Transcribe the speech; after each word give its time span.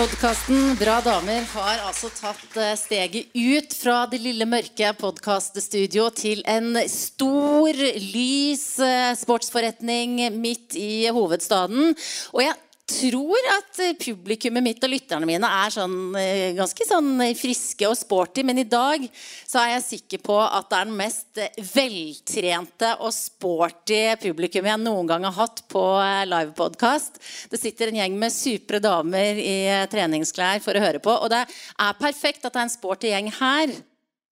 Podkasten 0.00 0.78
Bra 0.80 0.94
damer 1.04 1.42
har 1.52 1.82
altså 1.84 2.08
tatt 2.16 2.54
eh, 2.56 2.70
steget 2.80 3.34
ut 3.36 3.74
fra 3.76 4.06
det 4.08 4.22
lille 4.24 4.46
mørke 4.48 4.94
podkaststudio 4.96 6.06
til 6.16 6.40
en 6.48 6.78
stor, 6.88 7.76
lys 8.00 8.62
eh, 8.80 9.10
sportsforretning 9.20 10.22
midt 10.40 10.78
i 10.80 11.04
hovedstaden. 11.12 11.92
Og 12.32 12.40
jeg 12.46 12.56
tror 12.90 13.48
at 13.54 13.80
eh, 13.82 13.96
publikummet 13.98 14.64
mitt 14.64 14.84
og 14.86 14.92
lytterne 14.92 15.28
mine 15.28 15.48
er 15.60 15.74
sånn, 15.74 15.96
eh, 16.18 16.52
ganske 16.58 16.86
sånn 16.86 17.22
friske 17.38 17.88
og 17.88 17.96
sporty, 17.98 18.44
men 18.46 18.62
i 18.62 18.66
dag 18.68 19.06
så 19.48 19.62
er 19.62 19.74
jeg 19.74 19.86
sikker 19.86 20.22
på 20.26 20.38
at 20.42 20.68
det 20.70 20.78
er 20.78 20.88
den 20.90 20.98
mest 20.98 21.40
eh, 21.42 21.60
veltrente 21.72 22.94
og 22.98 23.14
sporty 23.16 24.00
publikum 24.22 24.70
jeg 24.70 24.82
noen 24.82 25.10
gang 25.10 25.28
har 25.28 25.36
hatt 25.38 25.64
på 25.70 25.84
livepodkast. 26.30 27.20
Det 27.52 27.60
sitter 27.60 27.90
en 27.90 28.00
gjeng 28.02 28.18
med 28.20 28.34
supre 28.34 28.82
damer 28.82 29.40
i 29.40 29.58
treningsklær 29.92 30.62
for 30.64 30.76
å 30.76 30.84
høre 30.84 31.02
på, 31.02 31.14
og 31.14 31.30
det 31.32 31.44
er 31.46 32.00
perfekt 32.00 32.44
at 32.44 32.52
det 32.52 32.64
er 32.64 32.68
en 32.68 32.78
sporty 32.78 33.14
gjeng 33.14 33.32
her. 33.40 33.78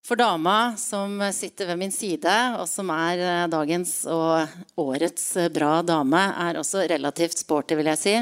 For 0.09 0.17
dama 0.17 0.73
som 0.81 1.21
sitter 1.37 1.67
ved 1.69 1.77
min 1.83 1.91
side, 1.93 2.35
og 2.57 2.65
som 2.71 2.89
er 2.95 3.21
eh, 3.21 3.49
dagens 3.53 3.91
og 4.09 4.81
årets 4.81 5.25
eh, 5.37 5.51
bra 5.53 5.83
dame, 5.85 6.23
er 6.33 6.57
også 6.57 6.87
relativt 6.89 7.43
sporty, 7.43 7.77
vil 7.77 7.91
jeg 7.91 8.01
si. 8.01 8.15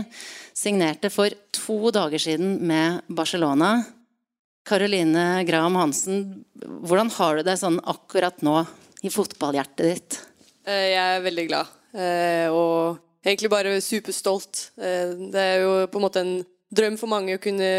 Signerte 0.50 1.12
for 1.14 1.30
to 1.54 1.92
dager 1.94 2.18
siden 2.24 2.56
med 2.66 3.06
Barcelona. 3.06 3.84
Caroline 4.66 5.44
Graham 5.46 5.78
Hansen, 5.78 6.24
hvordan 6.58 7.12
har 7.20 7.38
du 7.38 7.46
det 7.46 7.54
sånn 7.62 7.78
akkurat 7.86 8.42
nå 8.42 8.56
i 9.06 9.14
fotballhjertet 9.14 9.86
ditt? 9.86 10.18
Eh, 10.66 10.88
jeg 10.90 11.14
er 11.20 11.22
veldig 11.28 11.46
glad. 11.52 11.70
Og 12.50 12.98
egentlig 13.22 13.52
bare 13.52 13.78
superstolt. 13.80 14.72
Det 14.74 15.44
er 15.54 15.62
jo 15.62 15.70
på 15.86 16.00
en 16.00 16.04
måte 16.08 16.26
en 16.26 16.34
drøm 16.74 16.98
for 16.98 17.08
mange 17.14 17.38
å 17.38 17.40
kunne 17.40 17.70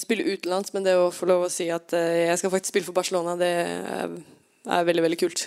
spille 0.00 0.26
utenlands, 0.26 0.72
men 0.74 0.86
det 0.86 0.96
å 0.98 1.12
få 1.14 1.28
lov 1.30 1.46
å 1.46 1.52
si 1.52 1.68
at 1.72 1.94
eh, 1.96 2.26
jeg 2.30 2.40
skal 2.40 2.52
faktisk 2.54 2.74
spille 2.74 2.88
for 2.88 2.96
Barcelona, 2.96 3.36
det 3.40 3.52
er, 3.52 4.16
er 4.66 4.88
veldig, 4.88 5.06
veldig 5.06 5.20
kult. 5.20 5.46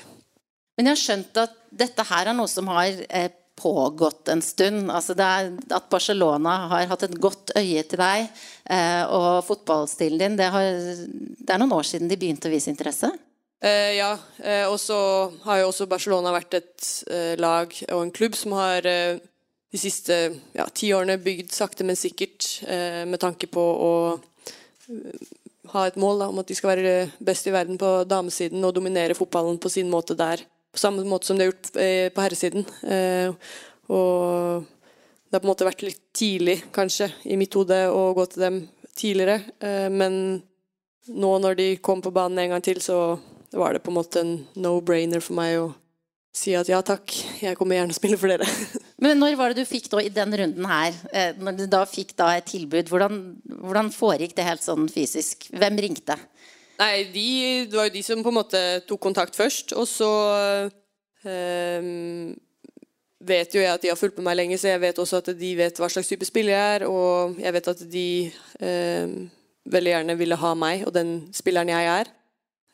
Men 0.77 0.89
jeg 0.89 0.95
har 0.95 1.03
skjønt 1.03 1.39
at 1.43 1.55
dette 1.83 2.05
her 2.11 2.31
er 2.31 2.37
noe 2.37 2.49
som 2.51 2.69
har 2.71 3.01
eh, 3.09 3.31
pågått 3.59 4.31
en 4.31 4.43
stund. 4.45 4.87
Altså 4.93 5.17
at 5.19 5.89
Barcelona 5.91 6.53
har 6.71 6.91
hatt 6.93 7.07
et 7.09 7.17
godt 7.19 7.51
øye 7.59 7.81
til 7.83 7.99
deg 7.99 8.29
og 9.11 9.41
fotballstilen 9.43 10.21
din. 10.21 10.37
Det, 10.39 10.47
har, 10.53 10.69
det, 10.69 11.49
er 11.51 11.59
noen 11.59 11.75
år 11.75 11.89
siden 11.89 12.07
de 12.07 12.15
begynte 12.21 12.47
å 12.47 12.53
vise 12.53 12.71
interesse? 12.71 13.09
Eh, 13.59 13.97
ja, 13.97 14.13
eh, 14.37 14.63
og 14.71 14.77
så 14.79 14.97
har 15.43 15.59
jo 15.59 15.71
også 15.73 15.89
Barcelona 15.91 16.31
vært 16.31 16.55
et 16.61 16.85
eh, 17.11 17.33
lag 17.35 17.73
og 17.91 18.05
en 18.05 18.13
klubb 18.15 18.37
som 18.39 18.55
har 18.55 18.85
de 19.69 19.77
siste 19.77 20.15
ja, 20.55 20.65
ti 20.73 20.91
årene 20.95 21.19
bygd 21.21 21.53
sakte, 21.53 21.85
men 21.85 21.99
sikkert 21.99 22.47
eh, 22.65 23.03
med 23.09 23.21
tanke 23.21 23.49
på 23.51 23.61
å 23.61 23.91
eh, 24.15 25.27
ha 25.73 25.85
et 25.85 25.99
mål 26.01 26.23
da, 26.23 26.29
om 26.31 26.41
at 26.41 26.49
de 26.49 26.57
skal 26.57 26.73
være 26.73 26.95
best 27.21 27.47
i 27.49 27.53
verden 27.53 27.77
på 27.81 27.91
damesiden 28.09 28.65
og 28.65 28.73
dominere 28.77 29.17
fotballen 29.17 29.59
på 29.61 29.69
sin 29.69 29.91
måte 29.91 30.17
der. 30.17 30.41
På 30.73 30.81
samme 30.81 31.05
måte 31.05 31.29
som 31.29 31.37
de 31.37 31.45
har 31.45 31.51
gjort 31.51 31.71
eh, 31.77 32.09
på 32.13 32.25
herresiden. 32.25 32.65
Eh, 32.81 33.29
og 33.93 34.65
det 35.29 35.37
har 35.37 35.43
på 35.43 35.45
en 35.45 35.51
måte 35.51 35.69
vært 35.69 35.85
litt 35.85 36.01
tidlig, 36.17 36.57
kanskje, 36.73 37.11
i 37.29 37.37
mitt 37.37 37.53
hode 37.57 37.83
å 37.93 38.09
gå 38.17 38.25
til 38.31 38.45
dem 38.47 38.61
tidligere. 38.97 39.41
Eh, 39.61 39.89
men 39.93 40.39
nå 41.09 41.35
når 41.41 41.61
de 41.61 41.69
kom 41.85 42.01
på 42.01 42.13
banen 42.13 42.41
en 42.41 42.55
gang 42.55 42.65
til, 42.65 42.81
så 42.81 43.19
var 43.53 43.73
det 43.73 43.83
på 43.85 43.93
en 43.93 43.97
måte 43.97 44.21
en 44.25 44.35
no-brainer 44.61 45.21
for 45.25 45.37
meg 45.37 45.57
å 45.61 45.69
si 46.33 46.53
at 46.57 46.69
ja 46.69 46.81
takk, 46.85 47.13
jeg 47.41 47.57
kommer 47.57 47.77
gjerne 47.77 47.93
å 47.93 47.97
spille 47.97 48.17
for 48.21 48.33
dere. 48.33 48.49
Men 48.99 49.21
når 49.21 49.37
var 49.39 49.53
det 49.53 49.63
du 49.63 49.69
fikk 49.69 49.87
da 49.91 50.01
i 50.03 50.11
den 50.11 50.35
runden 50.41 50.65
her, 50.67 50.95
eh, 51.15 51.37
når 51.39 51.61
du 51.61 51.65
da 51.71 51.85
fikk 51.87 52.11
da 52.19 52.33
et 52.35 52.49
tilbud, 52.51 52.91
hvordan, 52.91 53.21
hvordan 53.63 53.93
foregikk 53.95 54.35
det 54.35 54.47
helt 54.47 54.65
sånn 54.65 54.89
fysisk? 54.91 55.47
Hvem 55.55 55.79
ringte? 55.85 56.17
Nei, 56.79 57.07
de, 57.13 57.29
Det 57.67 57.75
var 57.75 57.87
jo 57.87 57.95
de 57.95 58.03
som 58.03 58.23
på 58.23 58.31
en 58.31 58.39
måte 58.39 58.61
tok 58.87 59.01
kontakt 59.03 59.39
først. 59.39 59.73
Og 59.79 59.87
så 59.87 60.11
øh, 61.23 62.35
vet 63.19 63.55
jo 63.55 63.63
jeg 63.63 63.73
at 63.73 63.83
de 63.83 63.91
har 63.91 63.99
fulgt 63.99 64.19
med 64.19 64.29
meg 64.29 64.39
lenge, 64.39 64.59
så 64.59 64.73
jeg 64.73 64.83
vet 64.83 64.99
også 64.99 65.23
at 65.23 65.33
de 65.39 65.55
vet 65.59 65.79
hva 65.79 65.89
slags 65.91 66.11
type 66.11 66.27
spiller 66.27 66.55
jeg 66.55 66.77
er. 66.79 66.87
Og 66.91 67.39
jeg 67.39 67.55
vet 67.55 67.71
at 67.71 67.83
de 67.91 68.07
øh, 68.59 69.17
veldig 69.69 69.95
gjerne 69.95 70.19
ville 70.19 70.39
ha 70.43 70.55
meg 70.59 70.87
og 70.87 70.95
den 70.95 71.21
spilleren 71.35 71.71
jeg 71.71 71.91
er. 71.99 72.15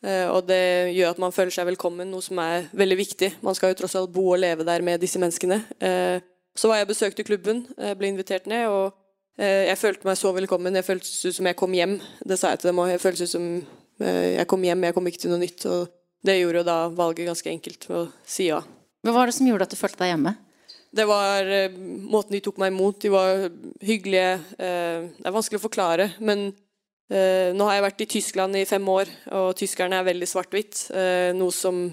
Eh, 0.06 0.28
og 0.30 0.46
det 0.46 0.94
gjør 0.94 1.14
at 1.14 1.20
man 1.22 1.34
føler 1.34 1.54
seg 1.54 1.66
velkommen, 1.72 2.10
noe 2.12 2.22
som 2.22 2.38
er 2.42 2.68
veldig 2.76 2.98
viktig. 3.00 3.30
Man 3.46 3.56
skal 3.58 3.72
jo 3.72 3.80
tross 3.80 3.96
alt 3.98 4.12
bo 4.14 4.28
og 4.30 4.40
leve 4.42 4.66
der 4.66 4.84
med 4.86 5.02
disse 5.02 5.18
menneskene. 5.22 5.58
Eh, 5.82 6.22
så 6.56 6.70
var 6.70 6.78
jeg 6.78 6.86
og 6.86 6.92
besøkte 6.92 7.26
klubben, 7.26 7.64
eh, 7.76 7.96
ble 7.98 8.12
invitert 8.12 8.46
ned, 8.50 8.68
og 8.70 9.02
jeg 9.36 9.76
følte 9.76 10.08
meg 10.08 10.14
så 10.16 10.30
velkommen. 10.32 10.72
Jeg 10.78 10.86
føltes 10.86 11.26
ut 11.26 11.36
som 11.36 11.44
jeg 11.44 11.56
kom 11.60 11.74
hjem. 11.76 11.98
Det 12.24 12.38
sa 12.40 12.54
jeg 12.54 12.62
til 12.62 12.70
dem 12.70 12.78
òg. 12.80 12.86
Jeg 12.94 13.02
føltes 13.02 13.26
ut 13.26 13.32
som 13.34 13.48
jeg 14.00 14.46
kom 14.48 14.62
hjem, 14.64 14.86
jeg 14.88 14.94
kom 14.96 15.10
ikke 15.10 15.20
til 15.20 15.34
noe 15.34 15.42
nytt. 15.42 15.66
Og 15.68 15.90
det 16.24 16.38
gjorde 16.38 16.62
jo 16.62 16.64
da 16.64 16.76
valget 16.88 17.28
ganske 17.28 17.50
enkelt 17.52 17.84
med 17.90 17.98
å 17.98 18.06
si 18.24 18.46
ja. 18.48 18.62
Hva 19.04 19.12
var 19.12 19.28
det 19.28 19.34
som 19.36 19.44
gjorde 19.44 19.68
at 19.68 19.74
du 19.74 19.76
følte 19.76 20.00
deg 20.00 20.14
hjemme? 20.14 20.32
Det 20.88 21.04
var 21.04 21.52
måten 21.76 22.32
de 22.32 22.40
tok 22.46 22.62
meg 22.64 22.72
imot. 22.72 22.96
De 23.04 23.12
var 23.12 23.44
hyggelige. 23.84 24.32
Det 24.56 25.28
er 25.28 25.36
vanskelig 25.36 25.60
å 25.60 25.66
forklare, 25.66 26.08
men 26.16 26.46
nå 27.06 27.66
har 27.68 27.76
jeg 27.76 27.84
vært 27.84 28.02
i 28.02 28.08
Tyskland 28.16 28.58
i 28.58 28.64
fem 28.66 28.88
år, 28.90 29.10
og 29.38 29.54
tyskerne 29.58 30.00
er 30.00 30.08
veldig 30.08 30.26
svart-hvitt. 30.26 30.88
Uh, 30.90 31.30
noe 31.38 31.54
som 31.54 31.84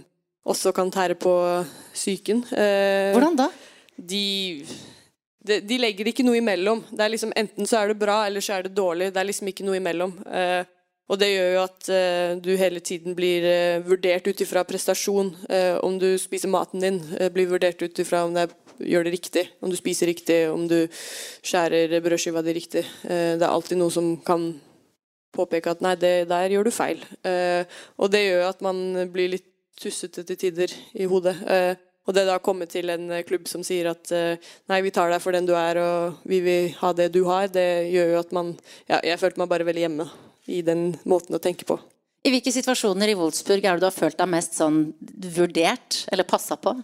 også 0.50 0.74
kan 0.76 0.90
tære 0.92 1.20
på 1.22 1.34
psyken. 1.94 2.42
Uh, 2.50 3.14
Hvordan 3.14 3.38
da? 3.38 3.50
De, 3.94 4.26
de, 5.46 5.60
de, 5.62 5.78
legger 5.78 6.10
ikke 6.10 6.26
noe 6.26 6.40
imellom. 6.42 6.82
Det 6.90 7.06
er 7.06 7.14
liksom 7.14 7.36
Enten 7.38 7.70
så 7.70 7.84
er 7.84 7.94
det 7.94 8.00
bra, 8.02 8.24
eller 8.26 8.42
så 8.42 8.58
er 8.58 8.66
det 8.66 8.74
dårlig. 8.78 9.12
Det 9.14 9.22
er 9.22 9.30
liksom 9.30 9.54
ikke 9.54 9.68
noe 9.68 9.78
imellom. 9.78 10.16
og 11.14 11.20
det 11.20 11.30
gjør 11.30 11.54
jo 11.54 11.62
at 11.62 11.92
du 12.42 12.50
hele 12.58 12.82
tiden 12.82 13.14
blir 13.14 13.46
vurdert 13.86 14.26
ut 14.26 14.42
ifra 14.42 14.64
prestasjon. 14.66 15.30
om 15.84 16.00
du 16.02 16.18
spiser 16.18 16.50
maten 16.50 16.82
din, 16.82 17.00
blir 17.36 17.52
vurdert 17.52 17.82
ut 17.84 18.00
ifra 18.00 18.24
om 18.26 18.34
det 18.34 18.48
er 18.48 18.60
gjør 18.84 19.06
det 19.06 19.14
riktig, 19.14 19.44
om 19.62 19.70
du 19.70 19.78
spiser 19.78 20.10
riktig, 20.10 20.38
om 20.50 20.66
du 20.68 20.88
skjærer 21.46 22.00
brødskiva 22.02 22.42
di 22.42 22.56
riktig. 22.58 22.84
det 23.04 23.44
er 23.44 23.52
alltid 23.52 23.78
noe 23.78 23.94
som 23.94 24.16
kan 24.26 24.50
påpeke 25.34 25.74
at 25.74 25.82
nei, 25.84 25.96
det 26.00 26.14
der 26.32 26.54
gjør 26.54 26.68
du 26.68 26.74
feil. 26.74 27.02
Eh, 27.26 27.66
og 27.98 28.12
det 28.14 28.24
gjør 28.26 28.52
at 28.52 28.62
man 28.66 29.10
blir 29.14 29.34
litt 29.36 29.50
tussete 29.80 30.24
til 30.28 30.40
tider 30.40 30.74
i 30.94 31.08
hodet. 31.10 31.36
Eh, 31.50 31.74
og 32.04 32.16
det 32.16 32.26
da 32.28 32.36
å 32.36 32.44
komme 32.44 32.68
til 32.68 32.92
en 32.92 33.08
klubb 33.28 33.48
som 33.48 33.64
sier 33.66 33.88
at 33.94 34.12
eh, 34.14 34.42
nei, 34.72 34.82
vi 34.84 34.92
tar 34.94 35.12
deg 35.12 35.24
for 35.24 35.36
den 35.36 35.48
du 35.48 35.54
er, 35.58 35.80
og 35.80 36.28
vi 36.30 36.42
vil 36.44 36.74
ha 36.82 36.92
det 36.96 37.10
du 37.16 37.24
har, 37.30 37.48
det 37.52 37.90
gjør 37.94 38.14
jo 38.16 38.22
at 38.22 38.36
man 38.36 38.54
Ja, 38.92 39.00
jeg 39.00 39.20
følte 39.22 39.42
meg 39.42 39.52
bare 39.54 39.68
veldig 39.68 39.86
hjemme 39.88 40.10
i 40.52 40.60
den 40.66 40.92
måten 41.08 41.36
å 41.36 41.42
tenke 41.42 41.68
på. 41.68 41.80
I 42.24 42.32
hvilke 42.32 42.52
situasjoner 42.56 43.12
i 43.12 43.16
Wolfsburg 43.20 43.64
er 43.64 43.76
det 43.76 43.84
du 43.84 43.88
har 43.88 43.96
følt 43.96 44.20
deg 44.20 44.30
mest 44.32 44.60
sånn 44.60 44.86
vurdert, 45.36 46.04
eller 46.12 46.28
passa 46.28 46.56
på? 46.60 46.76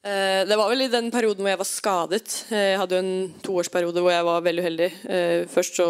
Det 0.00 0.56
var 0.56 0.70
vel 0.70 0.86
i 0.86 0.92
den 0.92 1.10
perioden 1.12 1.42
hvor 1.42 1.50
jeg 1.50 1.60
var 1.60 1.68
skadet. 1.68 2.36
Jeg 2.48 2.78
hadde 2.80 2.96
jo 2.96 3.02
en 3.02 3.34
toårsperiode 3.44 4.00
hvor 4.00 4.14
jeg 4.14 4.24
var 4.24 4.44
veldig 4.46 4.64
uheldig. 4.64 4.88
Først 5.52 5.80
så 5.80 5.88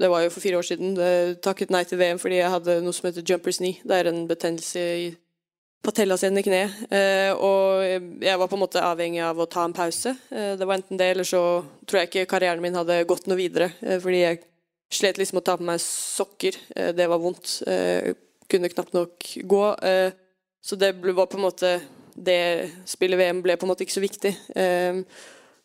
det 0.00 0.08
var 0.08 0.22
jo 0.24 0.30
for 0.32 0.40
fire 0.40 0.56
år 0.60 0.64
siden. 0.64 0.94
Jeg 0.96 1.40
takket 1.44 1.72
nei 1.72 1.82
til 1.84 2.00
VM 2.00 2.20
fordi 2.20 2.38
jeg 2.40 2.52
hadde 2.54 2.78
noe 2.80 2.96
som 2.96 3.10
heter 3.10 3.26
jumpers 3.26 3.60
knee. 3.60 3.82
Det 3.84 3.98
er 3.98 4.08
en 4.08 4.22
betennelse 4.28 4.80
i 4.80 5.10
patellasenden 5.84 6.40
i 6.40 6.44
kneet. 6.44 6.78
Eh, 6.92 7.32
og 7.36 7.84
jeg 8.24 8.40
var 8.40 8.48
på 8.48 8.56
en 8.56 8.62
måte 8.62 8.84
avhengig 8.84 9.20
av 9.24 9.40
å 9.40 9.48
ta 9.50 9.66
en 9.66 9.76
pause. 9.76 10.14
Eh, 10.32 10.54
det 10.56 10.68
var 10.68 10.78
enten 10.78 11.00
det, 11.00 11.10
eller 11.12 11.28
så 11.28 11.42
tror 11.84 12.00
jeg 12.00 12.10
ikke 12.10 12.30
karrieren 12.32 12.64
min 12.64 12.76
hadde 12.76 13.02
gått 13.08 13.28
noe 13.28 13.40
videre. 13.40 13.72
Eh, 13.84 14.00
fordi 14.00 14.22
jeg 14.24 14.42
slet 14.90 15.20
liksom 15.20 15.40
å 15.40 15.44
ta 15.44 15.56
på 15.56 15.68
meg 15.68 15.80
sokker. 15.84 16.56
det 16.96 17.06
var 17.08 17.20
vondt. 17.20 17.62
Eh, 17.66 18.12
kunne 18.50 18.72
knapt 18.72 18.96
nok 18.96 19.32
gå. 19.44 19.64
så 20.60 20.76
det 20.76 20.92
var 20.96 21.26
på 21.26 21.36
en 21.36 21.48
måte 21.48 21.80
Det 22.16 22.68
spillet 22.84 23.16
VM 23.16 23.40
ble 23.40 23.56
på 23.56 23.64
en 23.64 23.70
måte 23.70 23.84
ikke 23.84 23.94
så 23.94 24.00
viktig. 24.00 24.36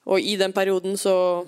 og 0.05 0.19
i 0.19 0.35
den 0.37 0.53
perioden 0.53 0.95
så 0.95 1.45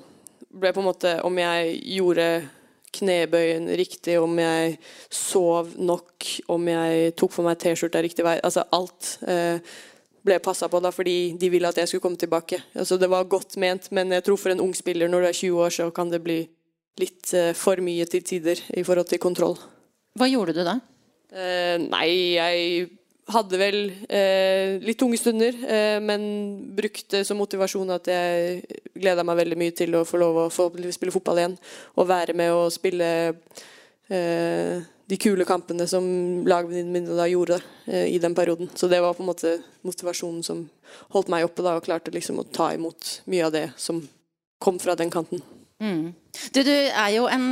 ble 0.49 0.73
på 0.73 0.79
en 0.79 0.89
måte 0.89 1.21
Om 1.21 1.37
jeg 1.37 1.81
gjorde 1.97 2.49
knebøyen 2.95 3.67
riktig, 3.77 4.17
om 4.19 4.39
jeg 4.39 4.77
sov 5.13 5.73
nok, 5.77 6.25
om 6.53 6.67
jeg 6.71 7.13
tok 7.19 7.35
for 7.35 7.47
meg 7.47 7.59
T-skjorta 7.61 8.01
riktig 8.03 8.25
vei. 8.25 8.37
Altså 8.45 8.65
alt 8.75 9.17
eh, 9.27 9.59
ble 10.27 10.39
passa 10.43 10.69
på 10.71 10.81
da 10.83 10.91
fordi 10.93 11.37
de 11.39 11.49
ville 11.53 11.69
at 11.69 11.79
jeg 11.79 11.91
skulle 11.91 12.05
komme 12.05 12.19
tilbake. 12.19 12.61
Altså 12.75 12.97
Det 12.97 13.09
var 13.11 13.29
godt 13.29 13.57
ment, 13.61 13.91
men 13.91 14.11
jeg 14.15 14.25
tror 14.27 14.39
for 14.41 14.53
en 14.53 14.63
ung 14.63 14.75
spiller 14.75 15.11
når 15.11 15.23
du 15.25 15.29
er 15.29 15.41
20 15.41 15.65
år, 15.65 15.73
så 15.79 15.89
kan 15.91 16.11
det 16.13 16.23
bli 16.25 16.41
litt 17.01 17.33
eh, 17.37 17.53
for 17.57 17.79
mye 17.83 18.07
til 18.09 18.23
tider 18.25 18.61
i 18.73 18.85
forhold 18.87 19.09
til 19.11 19.21
kontroll. 19.21 19.57
Hva 20.17 20.29
gjorde 20.31 20.57
du 20.57 20.63
da? 20.65 20.79
Eh, 21.31 21.75
nei, 21.83 22.07
jeg 22.37 22.87
hadde 23.33 23.59
vel 23.59 23.79
eh, 24.07 24.77
litt 24.83 24.99
tunge 24.99 25.17
stunder, 25.19 25.55
eh, 25.67 25.99
men 26.03 26.21
brukte 26.77 27.23
som 27.27 27.39
motivasjon 27.41 27.91
at 27.95 28.07
jeg 28.11 28.61
gleda 28.95 29.25
meg 29.27 29.41
veldig 29.41 29.57
mye 29.59 29.75
til 29.75 29.97
å 29.99 30.05
få 30.07 30.19
lov 30.21 30.43
å 30.45 30.51
få 30.53 30.69
spille 30.95 31.13
fotball 31.13 31.41
igjen. 31.41 31.57
Og 31.99 32.07
være 32.07 32.35
med 32.37 32.53
og 32.55 32.71
spille 32.75 33.09
eh, 34.07 34.85
de 35.07 35.19
kule 35.19 35.47
kampene 35.47 35.87
som 35.87 36.07
lagvenninnene 36.47 36.93
mine 36.93 37.19
da 37.19 37.27
gjorde 37.31 37.59
eh, 37.85 38.07
i 38.11 38.19
den 38.23 38.35
perioden. 38.35 38.71
Så 38.75 38.87
det 38.91 39.01
var 39.03 39.15
på 39.15 39.23
en 39.23 39.31
måte 39.31 39.57
motivasjonen 39.87 40.43
som 40.43 40.65
holdt 41.15 41.31
meg 41.31 41.47
oppe 41.47 41.65
da, 41.65 41.77
og 41.77 41.87
klarte 41.87 42.15
liksom 42.15 42.41
å 42.41 42.47
ta 42.47 42.73
imot 42.75 43.21
mye 43.27 43.47
av 43.47 43.55
det 43.55 43.69
som 43.79 44.01
kom 44.63 44.79
fra 44.79 44.95
den 44.99 45.11
kanten. 45.13 45.43
Mm. 45.77 46.13
Du, 46.53 46.63
du, 46.63 46.71
er 46.71 47.09
jo 47.13 47.27
en, 47.29 47.43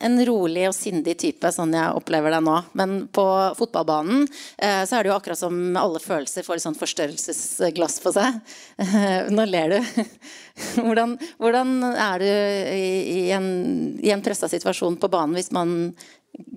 en, 0.00 0.14
rolig 0.24 0.64
og 0.70 0.74
sindig 0.76 1.18
type, 1.20 1.50
sånn 1.52 1.74
jeg 1.76 1.96
opplever 1.98 2.32
deg 2.32 2.44
nå. 2.46 2.54
Men 2.78 2.94
på 3.12 3.24
fotballbanen 3.58 4.24
eh, 4.24 4.82
så 4.88 4.96
er 4.96 5.04
det 5.04 5.12
jo 5.12 5.16
akkurat 5.18 5.40
som 5.40 5.58
alle 5.76 6.00
følelser 6.00 6.46
får 6.46 6.58
et 6.58 6.64
sånn 6.64 6.78
forstørrelsesglass 6.80 7.98
på 8.04 8.14
seg. 8.16 8.40
Eh, 8.80 9.28
nå 9.32 9.44
ler 9.48 9.76
du. 9.76 10.00
hvordan, 10.86 11.18
hvordan, 11.40 11.76
er 11.92 12.24
du 12.24 12.28
i, 12.28 12.88
i 13.26 13.28
en, 13.36 13.52
i 14.00 14.12
en 14.14 14.24
pressa 14.24 14.48
situasjon 14.52 14.96
på 15.00 15.12
banen 15.12 15.36
hvis 15.36 15.52
man 15.52 15.92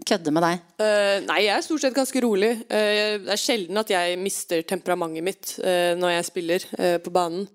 kødder 0.07 0.31
med 0.31 0.45
deg? 0.47 0.63
Uh, 0.80 1.18
nei, 1.27 1.42
jeg 1.45 1.57
er 1.57 1.65
stort 1.65 1.83
sett 1.83 1.97
ganske 1.97 2.24
rolig. 2.24 2.53
Uh, 2.69 3.19
det 3.25 3.36
er 3.36 3.42
sjelden 3.42 3.83
at 3.83 3.92
jeg 3.92 4.15
mister 4.21 4.63
temperamentet 4.68 5.27
mitt 5.27 5.57
uh, 5.59 5.92
når 6.00 6.18
jeg 6.18 6.30
spiller 6.31 6.68
på 7.03 7.13
banen. 7.15 7.47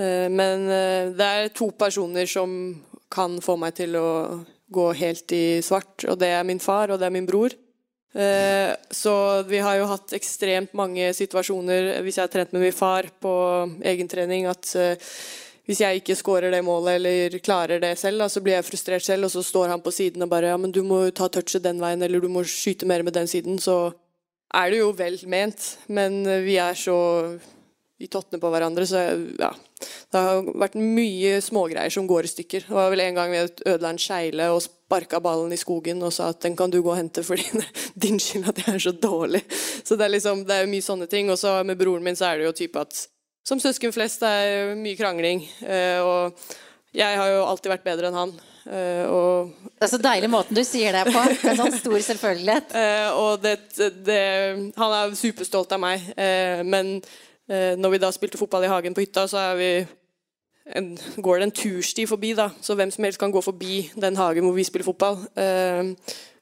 Men 0.00 0.62
det 1.16 1.26
er 1.26 1.50
to 1.52 1.70
personer 1.76 2.28
som 2.30 2.52
kan 3.12 3.36
få 3.44 3.56
meg 3.60 3.74
til 3.76 3.96
å 4.00 4.08
gå 4.70 4.86
helt 4.96 5.32
i 5.36 5.60
svart, 5.66 6.06
og 6.08 6.16
det 6.20 6.30
er 6.32 6.46
min 6.46 6.62
far 6.62 6.92
og 6.94 7.00
det 7.00 7.08
er 7.08 7.14
min 7.14 7.28
bror. 7.28 7.52
Så 8.90 9.14
vi 9.50 9.60
har 9.62 9.76
jo 9.78 9.90
hatt 9.90 10.14
ekstremt 10.16 10.72
mange 10.78 11.12
situasjoner 11.14 12.00
hvis 12.06 12.16
jeg 12.18 12.24
har 12.24 12.32
trent 12.32 12.54
med 12.54 12.64
min 12.64 12.74
far 12.74 13.10
på 13.22 13.34
egentrening, 13.86 14.48
at 14.50 14.72
hvis 15.68 15.82
jeg 15.84 16.00
ikke 16.00 16.16
scorer 16.18 16.50
det 16.50 16.64
målet 16.66 16.96
eller 16.96 17.36
klarer 17.38 17.78
det 17.82 17.92
selv, 18.00 18.24
så 18.26 18.42
blir 18.42 18.56
jeg 18.56 18.66
frustrert 18.66 19.04
selv, 19.06 19.28
og 19.28 19.34
så 19.34 19.44
står 19.46 19.70
han 19.70 19.82
på 19.84 19.92
siden 19.94 20.24
og 20.26 20.30
bare 20.32 20.50
ja, 20.50 20.56
men 20.58 20.72
du 20.74 20.80
må 20.82 21.04
ta 21.14 21.28
touchet 21.30 21.62
den 21.62 21.82
veien, 21.82 22.02
eller 22.02 22.22
du 22.22 22.26
må 22.32 22.42
skyte 22.42 22.88
mer 22.90 23.04
med 23.06 23.14
den 23.14 23.30
siden, 23.30 23.60
så 23.62 23.92
er 24.50 24.72
det 24.72 24.80
jo 24.80 24.90
vel 24.98 25.20
ment, 25.30 25.76
men 25.86 26.24
vi 26.42 26.56
er 26.58 26.74
så 26.74 26.96
i 28.00 28.08
tottene 28.08 28.40
på 28.40 28.50
hverandre, 28.52 28.86
så 28.88 29.04
ja. 29.38 29.50
Det 30.10 30.20
har 30.20 30.46
vært 30.58 30.74
mye 30.80 31.38
smågreier 31.44 31.92
som 31.92 32.08
går 32.08 32.26
i 32.26 32.30
stykker. 32.32 32.64
Det 32.66 32.74
var 32.74 32.90
vel 32.92 33.04
en 33.04 33.18
gang 33.18 33.30
vi 33.32 33.42
ødela 33.44 33.92
en 33.92 34.00
skeile 34.00 34.48
og 34.54 34.62
sparka 34.64 35.20
ballen 35.22 35.52
i 35.54 35.60
skogen 35.60 36.02
og 36.02 36.12
sa 36.16 36.32
at 36.32 36.40
den 36.42 36.56
kan 36.58 36.72
du 36.72 36.80
gå 36.82 36.90
og 36.90 36.98
hente 36.98 37.22
fordi 37.24 37.46
det 37.52 37.62
er 37.68 37.86
din 38.06 38.18
skyld 38.20 38.48
at 38.50 38.60
jeg 38.64 38.74
er 38.74 38.84
så 38.88 38.94
dårlig. 38.96 39.44
Så 39.84 39.96
det 39.96 40.08
er 40.08 40.14
liksom, 40.16 40.44
det 40.48 40.58
er 40.58 40.70
mye 40.72 40.84
sånne 40.84 41.08
ting. 41.12 41.30
Og 41.30 41.38
så 41.38 41.60
med 41.66 41.78
broren 41.80 42.04
min 42.04 42.18
så 42.18 42.32
er 42.32 42.40
det 42.40 42.50
jo 42.50 42.56
type 42.64 42.82
at 42.82 43.04
som 43.46 43.60
søsken 43.62 43.94
flest 43.94 44.22
det 44.24 44.30
er 44.30 44.74
mye 44.78 44.98
krangling. 44.98 45.44
Eh, 45.64 45.98
og 46.02 46.36
jeg 46.96 47.18
har 47.18 47.32
jo 47.32 47.46
alltid 47.46 47.72
vært 47.72 47.86
bedre 47.86 48.10
enn 48.10 48.18
han. 48.18 48.34
Eh, 48.66 49.06
og, 49.08 49.54
det 49.78 49.86
er 49.86 49.92
så 49.94 50.02
deilig 50.02 50.30
måten 50.30 50.58
du 50.58 50.62
sier 50.66 50.94
det 50.94 51.06
på. 51.08 51.24
Med 51.46 51.58
sånn 51.58 51.78
stor 51.78 51.98
selvfølgelighet. 52.10 52.76
Eh, 52.80 53.08
og 53.16 53.42
det, 53.42 53.56
det, 54.06 54.20
han 54.76 54.94
er 54.98 55.16
superstolt 55.18 55.72
av 55.74 55.82
meg. 55.82 56.04
Men 56.66 56.98
når 57.50 57.90
vi 57.90 57.98
da 57.98 58.12
spilte 58.14 58.38
fotball 58.38 58.62
i 58.62 58.70
hagen 58.70 58.94
på 58.94 59.02
hytta, 59.02 59.24
så 59.26 59.40
en, 59.58 60.90
går 61.18 61.40
det 61.40 61.46
en 61.48 61.54
tursti 61.58 62.04
forbi. 62.06 62.30
da, 62.38 62.50
Så 62.62 62.76
hvem 62.78 62.92
som 62.94 63.04
helst 63.04 63.18
kan 63.18 63.32
gå 63.34 63.42
forbi 63.42 63.90
den 63.98 64.16
hagen 64.16 64.46
hvor 64.46 64.54
vi 64.54 64.66
spiller 64.68 64.86
fotball. 64.86 65.24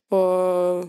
Og 0.09 0.89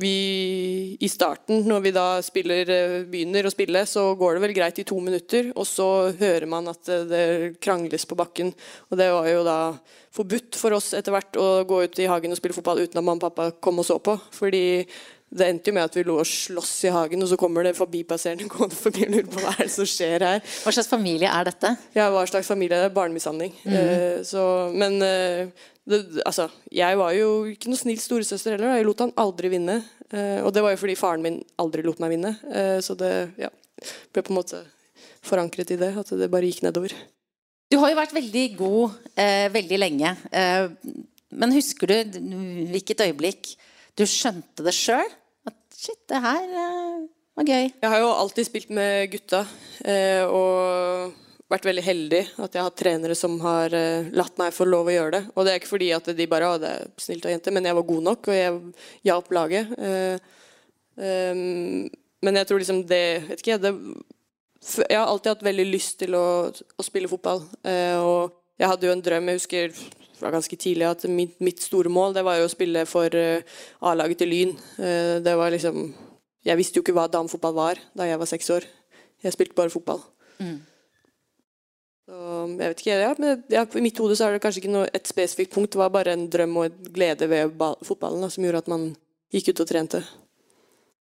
vi 0.00 0.96
i 0.96 1.08
starten, 1.12 1.66
når 1.68 1.82
vi 1.84 1.90
da 1.92 2.06
spiller, 2.24 2.70
eh, 2.72 3.02
begynner 3.04 3.44
å 3.44 3.52
spille, 3.52 3.82
så 3.84 4.06
går 4.16 4.34
det 4.34 4.42
vel 4.46 4.54
greit 4.56 4.78
i 4.80 4.86
to 4.88 4.96
minutter, 5.04 5.50
og 5.52 5.66
så 5.68 5.88
hører 6.16 6.46
man 6.48 6.70
at 6.72 6.80
det 7.10 7.60
krangles 7.60 8.08
på 8.08 8.16
bakken. 8.16 8.54
Og 8.88 8.96
det 8.96 9.10
var 9.12 9.28
jo 9.28 9.44
da 9.44 9.58
forbudt 10.16 10.56
for 10.56 10.72
oss 10.72 10.94
etter 10.96 11.12
hvert 11.12 11.36
å 11.36 11.66
gå 11.68 11.82
ut 11.84 12.00
i 12.00 12.08
hagen 12.08 12.32
og 12.32 12.40
spille 12.40 12.56
fotball 12.56 12.80
uten 12.80 12.96
at 12.96 13.04
mamma 13.04 13.20
og 13.20 13.26
pappa 13.28 13.50
kom 13.60 13.82
og 13.82 13.84
så 13.84 13.98
på. 14.00 14.16
Fordi 14.32 14.86
det 15.34 15.48
endte 15.50 15.70
jo 15.70 15.74
med 15.74 15.88
at 15.88 15.96
vi 15.98 16.04
lå 16.06 16.14
og 16.22 16.28
sloss 16.28 16.72
i 16.86 16.92
hagen, 16.94 17.22
og 17.24 17.30
så 17.30 17.38
kommer 17.38 17.66
det 17.66 17.74
forbipasserende 17.74 18.46
gående 18.52 18.76
forbi 18.78 19.02
og 19.06 19.14
lurer 19.16 19.30
på 19.32 19.40
hva 19.42 19.54
er 19.56 19.64
det 19.66 19.72
som 19.74 19.88
skjer 19.88 20.22
her. 20.22 20.42
Hva 20.62 20.72
slags 20.76 20.90
familie 20.90 21.30
er 21.30 21.48
dette? 21.48 21.72
Ja, 21.96 22.06
hva 22.14 22.22
slags 22.30 22.50
familie? 22.50 22.78
Det 22.78 22.90
er 22.90 22.94
barnemishandling. 22.94 23.54
Mm. 23.66 24.22
Så, 24.28 24.44
men 24.78 25.00
uh, 25.02 25.64
det, 25.90 25.98
altså, 26.22 26.46
jeg 26.70 27.00
var 27.00 27.16
jo 27.18 27.32
ikke 27.50 27.72
noe 27.72 27.80
snill 27.80 27.98
storesøster 28.02 28.54
heller. 28.54 28.70
Da. 28.70 28.76
Jeg 28.78 28.86
lot 28.86 29.02
han 29.02 29.14
aldri 29.24 29.50
vinne. 29.56 29.80
Uh, 30.14 30.44
og 30.44 30.52
det 30.54 30.62
var 30.62 30.76
jo 30.76 30.80
fordi 30.84 30.96
faren 31.00 31.26
min 31.26 31.40
aldri 31.64 31.82
lot 31.86 31.98
meg 32.04 32.14
vinne. 32.14 32.36
så 32.84 32.94
det 32.98 33.10
ja, 33.40 33.50
ble 34.14 34.22
på 34.22 34.30
en 34.30 34.38
måte 34.38 34.62
forankret 35.24 35.74
i 35.74 35.80
det, 35.80 35.90
at 35.98 36.14
det 36.14 36.30
bare 36.30 36.46
gikk 36.46 36.62
nedover. 36.62 36.94
Du 37.72 37.80
har 37.82 37.90
jo 37.90 37.98
vært 37.98 38.14
veldig 38.14 38.46
god 38.60 38.96
veldig 39.50 39.78
lenge. 39.80 40.10
men 41.34 41.54
husker 41.56 41.90
du 41.90 42.18
hvilket 42.70 43.02
øyeblikk 43.08 43.54
du 43.98 44.04
skjønte 44.06 44.62
det 44.66 44.74
sjøl? 44.76 45.10
Shit, 45.74 46.00
det 46.10 46.20
her 46.22 46.44
uh, 46.54 47.02
var 47.34 47.48
gøy. 47.48 47.66
Jeg 47.66 47.90
har 47.90 48.00
jo 48.00 48.12
alltid 48.14 48.46
spilt 48.46 48.70
med 48.74 49.10
gutta. 49.12 49.42
Uh, 49.82 50.24
og 50.30 51.48
vært 51.50 51.66
veldig 51.68 51.84
heldig 51.84 52.20
at 52.42 52.56
jeg 52.56 52.64
har 52.64 52.76
trenere 52.78 53.16
som 53.18 53.34
har 53.42 53.74
uh, 53.74 54.06
latt 54.14 54.38
meg 54.40 54.54
få 54.54 54.68
lov 54.68 54.88
å 54.88 54.94
gjøre 54.94 55.16
det. 55.16 55.22
Og 55.34 55.44
det 55.44 55.52
er 55.52 55.60
ikke 55.60 55.72
fordi 55.72 55.90
at 55.96 56.12
de 56.14 56.28
bare 56.30 56.52
å, 56.52 56.60
det 56.62 56.70
er 56.70 56.94
snilt 57.02 57.26
av 57.26 57.34
jenter, 57.34 57.56
men 57.56 57.66
jeg 57.66 57.78
var 57.80 57.88
god 57.90 58.06
nok, 58.10 58.30
og 58.30 58.38
jeg 58.38 58.62
hjalp 59.10 59.34
laget. 59.34 59.74
Men 60.94 62.38
jeg 62.38 62.46
tror 62.46 62.60
liksom 62.62 62.84
det 62.86 63.04
Vet 63.26 63.40
ikke, 63.42 63.56
det, 63.58 63.72
jeg 64.86 64.94
har 64.94 65.08
alltid 65.10 65.32
hatt 65.32 65.42
veldig 65.44 65.66
lyst 65.66 65.98
til 66.04 66.14
å, 66.14 66.26
å 66.54 66.86
spille 66.86 67.10
fotball. 67.10 67.42
og 67.98 68.38
jeg 68.60 68.70
hadde 68.70 68.86
jo 68.86 68.94
en 68.94 69.02
drøm. 69.02 69.28
Jeg 69.32 69.40
husker 69.40 69.74
fra 70.18 70.32
ganske 70.34 70.56
tidlig 70.60 70.86
at 70.88 71.04
mitt, 71.10 71.34
mitt, 71.42 71.62
store 71.62 71.90
mål 71.92 72.14
det 72.16 72.24
var 72.26 72.38
jo 72.38 72.48
å 72.48 72.52
spille 72.52 72.84
for 72.88 73.14
uh, 73.14 73.42
A-laget 73.84 74.22
til 74.22 74.30
Lyn. 74.32 74.54
Uh, 74.78 75.20
det 75.24 75.34
var 75.38 75.54
liksom 75.54 75.88
Jeg 76.44 76.60
visste 76.60 76.78
jo 76.78 76.84
ikke 76.84 76.94
hva 76.96 77.08
damefotball 77.08 77.54
var 77.56 77.80
da 77.96 78.06
jeg 78.08 78.20
var 78.20 78.28
seks 78.28 78.50
år. 78.52 78.66
Jeg 79.24 79.32
spilte 79.32 79.56
bare 79.56 79.72
fotball. 79.72 80.02
Mm. 80.38 80.58
Så 82.04 82.16
jeg 82.50 82.68
vet 82.68 82.82
ikke, 82.82 82.96
ja, 83.00 83.14
men 83.16 83.44
ja, 83.48 83.62
I 83.64 83.84
mitt 83.84 84.00
hode 84.02 84.16
så 84.18 84.26
er 84.26 84.36
det 84.36 84.42
kanskje 84.44 84.60
ikke 84.60 84.74
noe, 84.74 84.90
et 84.92 85.08
spesifikt 85.08 85.54
punkt. 85.54 85.72
Det 85.72 85.80
var 85.80 85.94
bare 85.94 86.12
en 86.12 86.26
drøm 86.28 86.58
og 86.60 86.66
en 86.68 86.92
glede 86.92 87.30
ved 87.30 87.56
fotballen 87.86 88.20
da, 88.26 88.28
som 88.28 88.44
gjorde 88.44 88.60
at 88.60 88.68
man 88.68 88.90
gikk 89.32 89.54
ut 89.54 89.64
og 89.64 89.70
trente. 89.70 90.02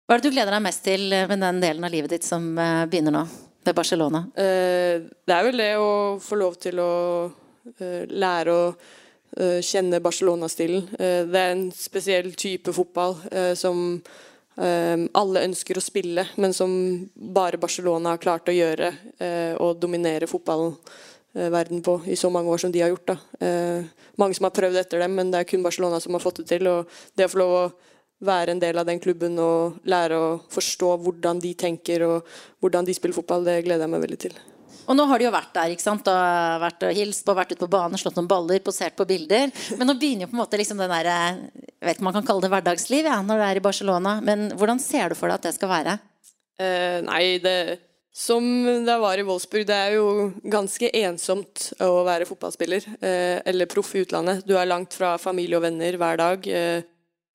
Hva 0.04 0.18
er 0.18 0.20
det 0.20 0.28
du 0.28 0.36
gleder 0.36 0.52
deg 0.52 0.66
mest 0.66 0.84
til 0.84 1.06
med 1.08 1.40
den 1.40 1.62
delen 1.62 1.88
av 1.88 1.94
livet 1.94 2.12
ditt 2.12 2.28
som 2.28 2.52
begynner 2.52 3.16
nå? 3.16 3.24
Ved 3.64 3.78
Barcelona? 3.78 4.26
det 4.36 5.32
er 5.32 5.44
vel 5.46 5.60
det 5.62 5.70
å 5.78 6.18
få 6.20 6.36
lov 6.36 6.58
til 6.60 6.82
å 6.82 6.90
lære 8.12 8.52
å 8.52 8.66
Eh, 9.36 9.62
kjenne 9.64 10.00
Barcelona-stilen. 10.00 10.88
Eh, 10.98 11.22
det 11.24 11.40
er 11.40 11.54
en 11.54 11.70
spesiell 11.72 12.34
type 12.36 12.72
fotball 12.76 13.16
eh, 13.30 13.54
som 13.56 14.02
alle 14.52 15.46
ønsker 15.46 15.78
å 15.78 15.80
spille, 15.80 16.26
men 16.36 16.52
som 16.52 16.68
bare 17.16 17.56
Barcelona 17.56 18.10
har 18.12 18.20
klart 18.20 18.50
å 18.50 18.52
gjøre 18.52 18.90
og 19.64 19.78
dominere 19.80 20.28
fotballen 20.28 20.74
verden 21.32 21.80
på 21.80 21.94
i 22.04 22.18
så 22.20 22.28
mange 22.28 22.52
år 22.52 22.60
som 22.60 22.74
de 22.74 22.82
har 22.84 22.92
gjort. 22.92 23.14
Mange 24.20 24.36
som 24.36 24.44
har 24.44 24.52
prøvd 24.52 24.82
etter 24.82 25.00
dem, 25.00 25.16
men 25.16 25.32
det 25.32 25.40
er 25.40 25.48
kun 25.48 25.64
Barcelona 25.64 26.02
som 26.04 26.12
har 26.12 26.20
fått 26.20 26.42
det 26.42 26.50
til. 26.52 26.68
og 26.68 26.84
Det 27.16 27.30
å 27.30 27.32
få 27.32 27.40
lov 27.40 27.56
å 27.62 27.66
være 28.28 28.52
en 28.52 28.60
del 28.60 28.76
av 28.76 28.92
den 28.92 29.00
klubben 29.00 29.40
og 29.40 29.80
lære 29.88 30.20
å 30.20 30.30
forstå 30.52 30.98
hvordan 31.00 31.40
de 31.40 31.56
tenker 31.56 32.04
og 32.10 32.34
hvordan 32.60 32.84
de 32.84 33.00
spiller 33.00 33.22
fotball, 33.22 33.48
det 33.48 33.62
gleder 33.64 33.88
jeg 33.88 33.96
meg 33.96 34.04
veldig 34.04 34.24
til. 34.28 34.42
Og 34.86 34.96
nå 34.98 35.06
har 35.08 35.20
de 35.20 35.26
jo 35.28 35.34
vært 35.34 35.52
der, 35.54 35.74
ikke 35.74 35.84
sant? 35.84 36.08
Og 36.10 36.62
vært 36.62 36.86
og 36.88 36.96
hilst 36.96 37.24
på, 37.26 37.36
vært 37.38 37.54
ute 37.54 37.62
på 37.62 37.70
banen, 37.70 38.00
slått 38.00 38.18
noen 38.18 38.30
baller, 38.30 38.62
posert 38.64 38.96
på 38.98 39.06
bilder. 39.08 39.52
Men 39.78 39.88
nå 39.88 39.96
begynner 39.98 40.26
jo 40.26 40.32
på 40.32 40.38
en 40.38 40.42
måte 40.42 40.60
liksom 40.60 40.80
den 40.82 40.92
der, 40.92 41.10
Jeg 41.12 41.86
vet 41.86 41.98
ikke 41.98 42.08
man 42.08 42.18
kan 42.18 42.26
kalle 42.26 42.44
det 42.44 42.52
hverdagsliv 42.52 43.06
ja, 43.10 43.20
når 43.22 43.40
det 43.40 43.46
er 43.48 43.60
i 43.60 43.64
Barcelona. 43.68 44.18
Men 44.24 44.50
hvordan 44.58 44.82
ser 44.82 45.12
du 45.12 45.18
for 45.18 45.30
deg 45.30 45.40
at 45.40 45.48
det 45.48 45.56
skal 45.56 45.72
være? 45.72 45.96
Uh, 46.60 46.98
nei, 47.06 47.24
det 47.42 47.56
som 48.12 48.44
det 48.84 48.94
var 49.00 49.16
i 49.16 49.24
Wolfsburg, 49.24 49.64
det 49.66 49.76
er 49.76 49.94
jo 49.96 50.08
ganske 50.52 50.90
ensomt 51.00 51.70
å 51.80 52.02
være 52.04 52.26
fotballspiller. 52.28 52.84
Eh, 53.00 53.38
eller 53.48 53.70
proff 53.72 53.94
i 53.96 54.02
utlandet. 54.04 54.42
Du 54.44 54.52
er 54.52 54.68
langt 54.68 54.92
fra 54.92 55.14
familie 55.16 55.56
og 55.56 55.64
venner 55.64 55.96
hver 55.96 56.20
dag. 56.20 56.44
Uh, 56.44 56.84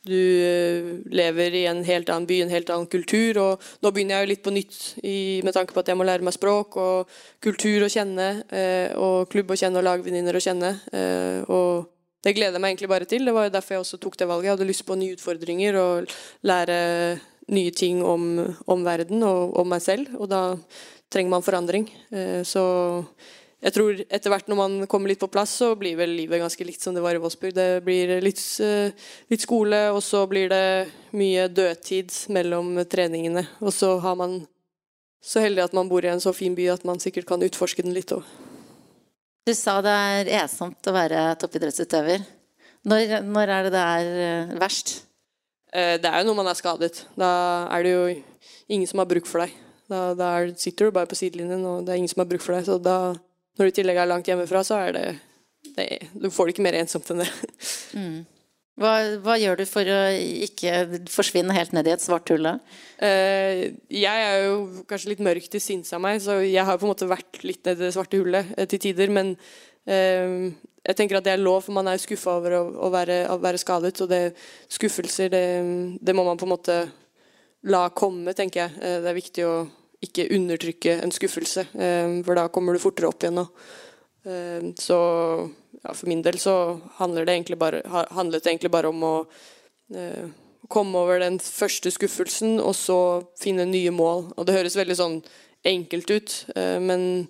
du 0.07 0.15
eh, 0.17 0.87
lever 1.13 1.55
i 1.59 1.65
en 1.69 1.83
helt 1.85 2.09
annen 2.09 2.27
by, 2.29 2.39
en 2.43 2.53
helt 2.53 2.71
annen 2.73 2.89
kultur. 2.91 3.39
Og 3.43 3.67
nå 3.83 3.91
begynner 3.93 4.17
jeg 4.17 4.25
jo 4.25 4.31
litt 4.31 4.43
på 4.45 4.53
nytt 4.55 4.79
i, 5.03 5.17
med 5.45 5.55
tanke 5.55 5.75
på 5.75 5.83
at 5.83 5.91
jeg 5.91 5.99
må 5.99 6.07
lære 6.07 6.25
meg 6.25 6.35
språk 6.35 6.79
og 6.81 7.13
kultur 7.43 7.85
å 7.85 7.91
kjenne. 7.91 8.29
Eh, 8.49 8.95
og 8.97 9.29
klubb 9.33 9.53
å 9.53 9.59
kjenne 9.59 9.81
og 9.81 9.87
lagvenninner 9.87 10.37
å 10.37 10.43
kjenne. 10.43 10.73
Eh, 10.95 11.41
og 11.51 11.89
det 12.25 12.35
gleder 12.37 12.57
jeg 12.57 12.63
meg 12.63 12.75
egentlig 12.75 12.91
bare 12.91 13.09
til. 13.09 13.27
Det 13.27 13.35
var 13.35 13.47
jo 13.47 13.55
derfor 13.55 13.77
jeg 13.77 13.85
også 13.85 14.01
tok 14.03 14.19
det 14.19 14.29
valget. 14.31 14.49
Jeg 14.49 14.55
hadde 14.57 14.69
lyst 14.71 14.87
på 14.87 14.99
nye 14.99 15.17
utfordringer 15.17 15.81
og 15.81 16.13
lære 16.47 16.77
nye 17.53 17.71
ting 17.71 18.01
om, 18.03 18.29
om 18.67 18.87
verden 18.87 19.23
og 19.23 19.59
om 19.61 19.69
meg 19.71 19.83
selv. 19.85 20.15
Og 20.17 20.31
da 20.31 20.43
trenger 21.13 21.31
man 21.31 21.45
forandring. 21.45 21.85
Så 22.43 22.63
jeg 23.57 23.73
tror 23.73 24.01
etter 24.05 24.29
hvert 24.29 24.49
når 24.51 24.57
man 24.59 24.73
kommer 24.89 25.09
litt 25.09 25.21
på 25.21 25.29
plass, 25.33 25.55
så 25.57 25.71
blir 25.79 25.97
vel 25.97 26.11
livet 26.13 26.43
ganske 26.43 26.65
likt 26.67 26.83
som 26.83 26.93
det 26.93 27.01
var 27.01 27.17
i 27.17 27.21
Wolfsburg. 27.21 27.55
Det 27.57 27.81
blir 27.85 28.19
litt, 28.21 28.41
eh, 28.61 28.93
litt, 29.33 29.41
skole, 29.41 29.79
og 29.95 30.03
så 30.05 30.27
blir 30.29 30.51
det 30.51 30.91
mye 31.17 31.47
dødtid 31.49 32.13
mellom 32.29 32.75
treningene. 32.85 33.47
Og 33.59 33.73
så 33.73 33.95
har 34.03 34.15
man 34.15 34.43
så 35.23 35.41
heldig 35.41 35.65
at 35.65 35.73
man 35.73 35.89
bor 35.89 36.05
i 36.05 36.11
en 36.11 36.21
så 36.21 36.35
fin 36.37 36.53
by 36.55 36.69
at 36.75 36.85
man 36.85 37.01
sikkert 37.01 37.25
kan 37.25 37.41
utforske 37.41 37.81
den 37.81 37.97
litt 37.97 38.13
òg. 38.13 38.21
Du 39.47 39.55
sa 39.57 39.79
det 39.81 39.89
er 39.89 40.33
ensomt 40.43 40.85
å 40.85 40.93
være 40.93 41.33
toppidrettsutøver. 41.41 42.25
Når, 42.87 43.21
når, 43.25 43.49
er 43.49 43.63
det 43.65 43.73
det 43.73 43.83
er 43.83 44.09
eh, 44.21 44.57
verst? 44.61 44.99
Eh, 45.73 45.95
det 45.97 46.05
er 46.11 46.21
jo 46.21 46.29
når 46.29 46.43
man 46.43 46.51
er 46.51 46.59
skadet. 46.59 47.07
Da 47.17 47.31
er 47.73 47.83
det 47.83 47.95
jo 47.95 48.03
ingen 48.69 48.85
som 48.85 49.01
har 49.01 49.09
bruk 49.09 49.25
for 49.25 49.41
deg. 49.41 49.55
Da, 49.89 50.11
da 50.13 50.29
sitter 50.59 50.91
du 50.91 50.93
bare 50.93 51.09
på 51.09 51.17
sidelinjen, 51.17 51.65
og 51.65 51.87
det 51.87 51.95
er 51.95 52.03
ingen 52.03 52.11
som 52.11 52.21
har 52.21 52.29
bruk 52.29 52.43
for 52.43 52.53
deg. 52.53 52.67
Så 52.67 52.77
da 52.77 53.15
når 53.57 53.67
du 53.67 53.73
i 53.73 53.77
tillegg 53.81 53.99
er 54.01 54.09
langt 54.09 54.29
hjemmefra, 54.29 54.63
så 54.65 54.79
er 54.87 54.95
det 54.95 55.05
det, 55.75 55.87
du 56.13 56.29
får 56.31 56.47
det 56.47 56.55
ikke 56.55 56.65
mer 56.65 56.79
ensomt 56.79 57.09
enn 57.13 57.23
det. 57.23 57.29
Mm. 57.97 58.17
Hva, 58.77 58.91
hva, 59.25 59.35
gjør 59.41 59.57
du 59.57 59.63
for 59.65 59.89
å 59.89 60.01
ikke 60.45 60.99
forsvinne 61.09 61.55
helt 61.55 61.71
ned 61.73 61.87
i 61.89 61.95
et 61.95 62.03
svart 62.03 62.29
hull? 62.29 62.45
Uh, 62.45 63.61
jeg 63.89 64.25
er 64.27 64.43
jo 64.45 64.83
kanskje 64.89 65.15
litt 65.15 65.23
mørk 65.25 65.47
til 65.49 65.63
sinns 65.63 65.89
av 65.97 66.03
meg, 66.03 66.21
så 66.21 66.37
jeg 66.45 66.61
har 66.61 66.77
på 66.77 66.85
en 66.85 66.93
måte 66.93 67.09
vært 67.09 67.41
litt 67.41 67.65
ned 67.65 67.81
i 67.81 67.87
det 67.87 67.95
svarte 67.95 68.19
hullet 68.21 68.51
uh, 68.53 68.67
til 68.69 68.83
tider. 68.85 69.09
Men 69.13 69.33
uh, 69.33 70.45
jeg 70.85 70.99
tenker 70.99 71.17
at 71.17 71.25
det 71.25 71.33
er 71.33 71.41
lov, 71.41 71.63
for 71.65 71.73
man 71.73 71.89
er 71.89 71.97
jo 71.97 72.05
skuffa 72.05 72.37
over 72.37 72.59
å, 72.59 72.61
å, 72.85 72.91
være, 72.93 73.23
å, 73.33 73.39
være, 73.41 73.63
skadet. 73.63 73.95
Og 74.05 74.13
det, 74.13 74.21
skuffelser, 74.77 75.33
det, 75.33 75.43
det, 75.97 76.17
må 76.17 76.27
man 76.27 76.37
på 76.37 76.45
en 76.45 76.53
måte 76.53 76.77
la 77.65 77.87
komme, 77.97 78.37
tenker 78.37 78.67
jeg. 78.67 78.77
det 79.01 79.09
er 79.09 79.17
viktig 79.17 79.47
å 79.49 79.55
ikke 80.05 80.27
undertrykke 80.35 80.99
en 81.01 81.13
skuffelse, 81.13 81.63
for 81.73 82.37
da 82.37 82.47
kommer 82.53 82.75
du 82.75 82.81
fortere 82.81 83.09
opp 83.09 83.23
igjen. 83.23 83.41
Og, 83.41 84.75
så 84.77 84.97
ja, 85.83 85.93
for 85.93 86.07
min 86.09 86.23
del 86.25 86.39
så 86.41 86.79
handler 86.97 87.25
det 87.25 87.57
bare, 87.57 87.81
handlet 88.11 88.43
det 88.43 88.51
egentlig 88.51 88.71
bare 88.73 88.91
om 88.91 89.03
å 89.03 89.15
eh, 89.95 90.27
komme 90.67 90.99
over 90.99 91.21
den 91.21 91.39
første 91.39 91.91
skuffelsen 91.93 92.57
og 92.59 92.75
så 92.75 92.99
finne 93.39 93.67
nye 93.69 93.93
mål. 93.93 94.31
Og 94.35 94.47
det 94.47 94.57
høres 94.57 94.77
veldig 94.77 94.97
sånn 94.99 95.19
enkelt 95.67 96.11
ut, 96.11 96.35
eh, 96.55 96.77
men 96.83 97.27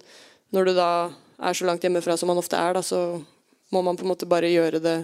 når 0.55 0.69
du 0.69 0.73
da 0.77 0.91
er 1.37 1.57
så 1.57 1.67
langt 1.67 1.83
hjemmefra 1.85 2.17
som 2.17 2.31
man 2.31 2.39
ofte 2.41 2.57
er, 2.57 2.77
da, 2.77 2.81
så 2.81 3.21
må 3.73 3.83
man 3.83 3.97
på 3.99 4.05
en 4.05 4.13
måte 4.13 4.29
bare 4.29 4.49
gjøre 4.49 4.81
det 4.81 4.97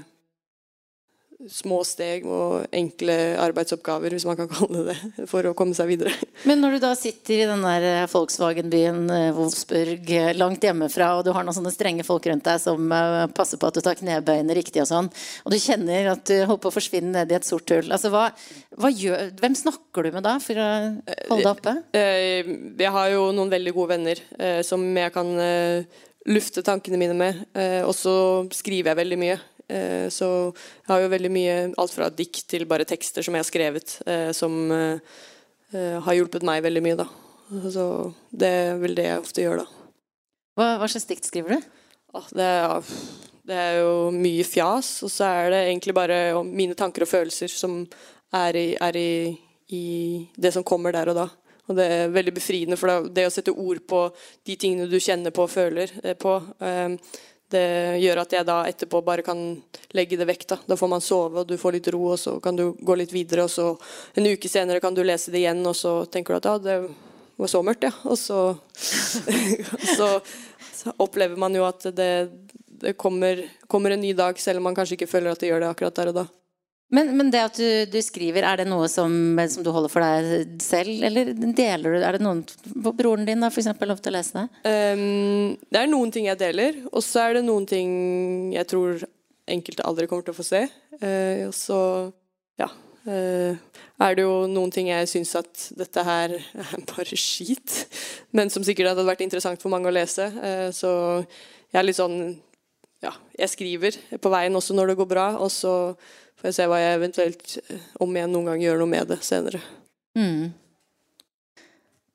små 1.49 1.81
steg 1.87 2.25
og 2.29 2.67
enkle 2.75 3.15
arbeidsoppgaver, 3.41 4.13
hvis 4.15 4.25
man 4.27 4.37
kan 4.39 4.49
kalle 4.53 4.83
det 4.87 4.93
det, 4.93 5.27
for 5.29 5.45
å 5.47 5.53
komme 5.57 5.75
seg 5.77 5.89
videre. 5.91 6.13
Men 6.47 6.61
når 6.63 6.77
du 6.77 6.83
da 6.85 6.91
sitter 6.97 7.43
i 7.43 7.47
den 7.49 7.63
der 7.65 7.87
eh, 7.89 8.05
Volkswagen-byen 8.11 9.01
eh, 9.13 9.29
Wolfsburg, 9.35 10.11
eh, 10.13 10.31
langt 10.37 10.63
hjemmefra, 10.63 11.13
og 11.17 11.25
du 11.27 11.31
har 11.35 11.45
noen 11.45 11.57
sånne 11.57 11.73
strenge 11.73 12.05
folk 12.07 12.27
rundt 12.29 12.47
deg 12.47 12.61
som 12.63 12.93
passer 13.35 13.59
på 13.59 13.69
at 13.69 13.77
du 13.77 13.83
tar 13.83 13.99
knebøyene 13.99 14.57
riktig 14.57 14.83
og 14.83 14.89
sånn, 14.89 15.09
og 15.43 15.53
du 15.53 15.59
kjenner 15.61 16.13
at 16.13 16.25
du 16.29 16.35
holder 16.43 16.63
på 16.63 16.71
å 16.71 16.77
forsvinne 16.77 17.13
ned 17.17 17.33
i 17.33 17.37
et 17.39 17.47
sort 17.47 17.69
hull, 17.73 17.91
altså 17.93 18.11
hva, 18.13 18.27
hva 18.79 18.91
gjør, 18.93 19.33
hvem 19.39 19.57
snakker 19.57 20.07
du 20.07 20.15
med 20.15 20.25
da 20.25 20.37
for 20.43 20.59
å 20.59 20.69
holde 21.31 21.43
deg 21.43 21.51
oppe? 21.51 21.75
Jeg 21.93 22.95
har 22.95 23.13
jo 23.13 23.27
noen 23.35 23.51
veldig 23.53 23.75
gode 23.75 23.95
venner 23.95 24.21
som 24.65 24.83
jeg 24.97 25.13
kan 25.15 25.31
lufte 26.29 26.63
tankene 26.65 26.99
mine 26.99 27.17
med, 27.17 27.41
og 27.83 27.93
så 27.97 28.15
skriver 28.55 28.93
jeg 28.93 29.01
veldig 29.03 29.19
mye. 29.19 29.39
Eh, 29.71 30.07
så 30.11 30.27
jeg 30.51 30.89
har 30.91 31.03
jo 31.03 31.11
veldig 31.13 31.31
mye 31.33 31.57
alt 31.79 31.93
fra 31.95 32.09
dikt 32.11 32.45
til 32.51 32.65
bare 32.69 32.87
tekster 32.87 33.25
som 33.25 33.35
jeg 33.35 33.43
har 33.43 33.49
skrevet, 33.49 33.95
eh, 34.07 34.31
som 34.35 34.71
eh, 34.75 35.19
har 35.73 36.17
hjulpet 36.17 36.45
meg 36.45 36.63
veldig 36.65 36.83
mye, 36.85 36.99
da. 36.99 37.07
Så 37.73 37.85
det 38.31 38.49
er 38.49 38.81
vel 38.81 38.95
det 38.97 39.07
jeg 39.07 39.21
ofte 39.21 39.45
gjør, 39.45 39.63
da. 39.63 39.85
Hva, 40.57 40.67
hva 40.81 40.89
slags 40.89 41.07
dikt 41.09 41.29
skriver 41.29 41.55
du? 41.55 41.69
Det 42.37 42.45
er, 42.45 42.89
det 43.49 43.57
er, 43.57 43.77
jo 43.81 43.93
mye 44.13 44.43
fjas, 44.45 44.99
og 45.05 45.09
så 45.09 45.31
er 45.31 45.53
det 45.53 45.61
egentlig 45.63 45.95
bare 45.97 46.19
mine 46.45 46.77
tanker 46.77 47.05
og 47.05 47.09
følelser 47.09 47.49
som 47.49 47.79
er 48.37 48.59
i, 48.59 48.67
er 48.77 48.99
i, 48.99 49.13
i 49.73 49.85
det 50.37 50.53
som 50.53 50.65
kommer 50.65 50.93
der 50.93 51.09
og 51.09 51.17
da. 51.23 51.27
Og 51.71 51.77
det 51.79 51.87
er 51.89 52.13
veldig 52.13 52.33
befriende, 52.35 52.77
for 52.77 53.07
det 53.15 53.25
å 53.25 53.33
sette 53.33 53.53
ord 53.55 53.79
på 53.89 54.05
de 54.45 54.57
tingene 54.59 54.89
du 54.91 54.99
kjenner 55.01 55.33
på 55.33 55.45
og 55.47 55.53
føler 55.53 55.93
på, 56.19 56.35
det 57.53 57.99
gjør 58.01 58.23
at 58.23 58.35
jeg 58.35 58.47
da 58.47 58.57
etterpå 58.69 59.01
bare 59.05 59.25
kan 59.25 59.39
legge 59.95 60.17
det 60.19 60.27
vekk. 60.29 60.45
Da 60.49 60.57
Da 60.67 60.77
får 60.79 60.91
man 60.91 61.03
sove, 61.05 61.43
og 61.43 61.47
du 61.47 61.55
får 61.57 61.77
litt 61.77 61.89
ro, 61.93 62.03
og 62.13 62.19
så 62.19 62.39
kan 62.43 62.57
du 62.57 62.71
gå 62.73 62.97
litt 62.99 63.13
videre. 63.13 63.45
Og 63.45 63.53
så 63.53 63.71
en 64.17 64.27
uke 64.27 64.49
senere 64.49 64.81
kan 64.83 64.93
du 64.93 65.03
lese 65.05 65.31
det 65.31 65.43
igjen, 65.43 65.63
og 65.65 65.75
så 65.77 66.03
tenker 66.05 66.33
du 66.33 66.41
at 66.41 66.49
ja, 66.49 66.57
det 66.57 66.77
var 67.37 67.51
så 67.51 67.63
mørkt, 67.65 67.87
ja. 67.87 67.93
Og 68.03 68.17
så, 68.19 68.39
så, 69.97 70.09
så 70.73 70.95
opplever 70.97 71.39
man 71.39 71.55
jo 71.55 71.65
at 71.67 71.87
det, 71.95 72.11
det 72.83 72.97
kommer, 72.99 73.45
kommer, 73.67 73.95
en 73.95 74.03
ny 74.03 74.13
dag, 74.17 74.39
selv 74.39 74.61
om 74.61 74.69
man 74.69 74.77
kanskje 74.77 74.99
ikke 74.99 75.11
føler 75.11 75.33
at 75.33 75.41
det 75.41 75.51
gjør 75.51 75.63
det 75.63 75.73
akkurat 75.73 76.01
der 76.01 76.13
og 76.13 76.23
da. 76.23 76.27
Men, 76.93 77.09
men, 77.17 77.31
det 77.33 77.41
at 77.41 77.57
du, 77.57 77.67
du, 77.89 77.97
skriver, 78.05 78.45
er 78.45 78.61
det 78.61 78.67
noe 78.69 78.85
som, 78.91 79.11
som, 79.49 79.65
du 79.65 79.71
holder 79.73 79.89
for 79.89 80.05
deg 80.05 80.61
selv, 80.61 80.93
eller 81.07 81.33
deler 81.33 81.97
du 81.97 82.05
Er 82.05 82.17
det 82.17 82.23
noen 82.23 82.43
broren 82.93 83.25
din 83.25 83.41
da, 83.41 83.49
for 83.49 83.63
eksempel, 83.63 83.89
lov 83.89 84.03
til 84.03 84.13
å 84.13 84.17
lese 84.19 84.37
det? 84.37 84.45
Um, 84.69 85.55
det 85.73 85.81
er 85.81 85.89
noen 85.89 86.13
ting 86.13 86.29
jeg 86.29 86.41
deler, 86.41 86.77
og 86.91 87.01
så 87.05 87.25
er 87.25 87.39
det 87.39 87.45
noen 87.47 87.65
ting 87.69 87.91
jeg 88.53 88.69
tror 88.69 89.05
enkelte 89.49 89.85
aldri 89.89 90.07
kommer 90.07 90.27
til 90.27 90.35
å 90.35 90.37
få 90.37 90.45
se. 90.47 90.65
Uh, 91.01 91.49
og 91.49 91.55
så, 91.57 91.79
ja 92.61 92.69
uh, 93.07 93.57
er 94.03 94.15
det 94.17 94.25
jo 94.25 94.45
noen 94.51 94.71
ting 94.73 94.89
jeg 94.91 95.09
syns 95.11 95.33
at 95.39 95.67
dette 95.77 96.05
her 96.05 96.35
er 96.37 96.87
bare 96.93 97.19
skit, 97.19 97.83
men 98.35 98.51
som 98.53 98.65
sikkert 98.65 98.93
hadde 98.93 99.07
vært 99.07 99.23
interessant 99.25 99.61
for 99.63 99.73
mange 99.73 99.89
å 99.89 99.95
lese. 99.95 100.29
Uh, 100.37 100.69
så 100.75 100.91
jeg 101.73 101.81
er 101.81 101.87
litt 101.87 102.01
sånn 102.01 102.17
Ja, 103.03 103.11
jeg 103.35 103.51
skriver 103.51 103.97
på 104.23 104.29
veien 104.31 104.55
også 104.55 104.75
når 104.77 104.93
det 104.93 104.99
går 105.01 105.09
bra, 105.09 105.25
og 105.35 105.49
så 105.51 105.73
Får 106.43 106.51
jeg 106.51 106.55
se 106.57 106.67
hva 106.67 106.81
jeg 106.81 106.95
eventuelt, 106.97 107.53
eh, 107.71 107.83
om 108.03 108.17
jeg 108.19 108.27
noen 108.27 108.49
gang 108.51 108.59
gjør 108.65 108.81
noe 108.81 108.91
med 108.91 109.07
det 109.07 109.21
senere. 109.23 109.61
Mm. 110.19 110.51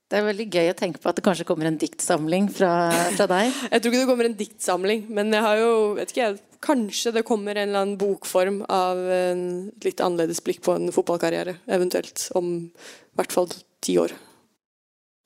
Det 0.08 0.18
er 0.18 0.26
veldig 0.26 0.47
gøy 0.52 0.68
å 0.68 0.76
tenke 0.76 1.00
på 1.00 1.08
at 1.08 1.16
det 1.16 1.25
kanskje 1.25 1.47
kommer 1.49 1.70
en 1.70 1.80
diktsamling 1.80 2.50
fra, 2.52 2.90
fra 3.16 3.25
deg. 3.32 3.56
jeg 3.73 3.80
tror 3.80 3.94
ikke 3.94 4.02
det 4.02 4.11
kommer 4.12 4.28
en 4.28 4.37
diktsamling, 4.37 5.06
men 5.16 5.32
jeg 5.32 5.47
har 5.47 5.62
jo 5.62 5.73
vet 5.97 6.12
ikke, 6.12 6.28
Kanskje 6.58 7.12
det 7.14 7.23
kommer 7.23 7.54
en 7.54 7.68
eller 7.68 7.85
annen 7.85 7.99
bokform 8.00 8.64
av 8.66 8.99
en 8.99 9.42
litt 9.85 10.00
annerledes 10.02 10.40
blikk 10.42 10.58
på 10.66 10.75
en 10.75 10.90
fotballkarriere. 10.90 11.54
Eventuelt 11.70 12.25
om 12.35 12.49
i 12.66 13.20
hvert 13.20 13.30
fall 13.30 13.47
ti 13.78 13.94
år. 14.02 14.11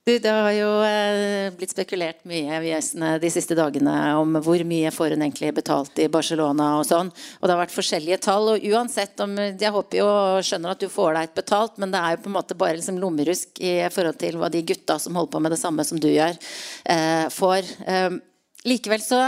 Du, 0.02 0.16
det 0.18 0.30
har 0.34 0.50
jo 0.50 0.70
eh, 0.82 1.52
blitt 1.54 1.70
spekulert 1.70 2.24
mye 2.26 2.56
de 3.22 3.28
siste 3.30 3.54
dagene 3.54 3.92
om 4.18 4.34
hvor 4.42 4.64
mye 4.66 4.90
får 4.90 5.14
hun 5.14 5.22
egentlig 5.22 5.52
betalt 5.54 6.00
i 6.02 6.08
Barcelona 6.10 6.72
og 6.80 6.88
sånn. 6.88 7.12
Og 7.38 7.46
det 7.46 7.54
har 7.54 7.60
vært 7.60 7.74
forskjellige 7.76 8.18
tall. 8.24 8.50
Og 8.50 8.66
uansett 8.72 9.22
om 9.22 9.36
Jeg 9.38 9.70
håper 9.70 10.00
jo 10.00 10.08
og 10.10 10.40
skjønner 10.48 10.74
at 10.74 10.82
du 10.82 10.88
får 10.90 11.14
deg 11.14 11.28
et 11.28 11.38
betalt, 11.38 11.78
men 11.78 11.94
det 11.94 12.02
er 12.02 12.16
jo 12.16 12.24
på 12.24 12.32
en 12.32 12.36
måte 12.40 12.58
bare 12.58 12.80
liksom 12.80 12.98
lommerusk 12.98 13.62
i 13.62 13.76
forhold 13.94 14.18
til 14.24 14.42
hva 14.42 14.50
de 14.50 14.64
gutta 14.72 14.98
som 14.98 15.20
holder 15.20 15.36
på 15.36 15.44
med 15.46 15.54
det 15.54 15.60
samme 15.62 15.86
som 15.86 16.02
du 16.02 16.10
gjør, 16.10 16.34
eh, 16.96 17.30
får. 17.30 17.72
Eh, 17.86 18.20
likevel 18.66 19.06
så 19.06 19.24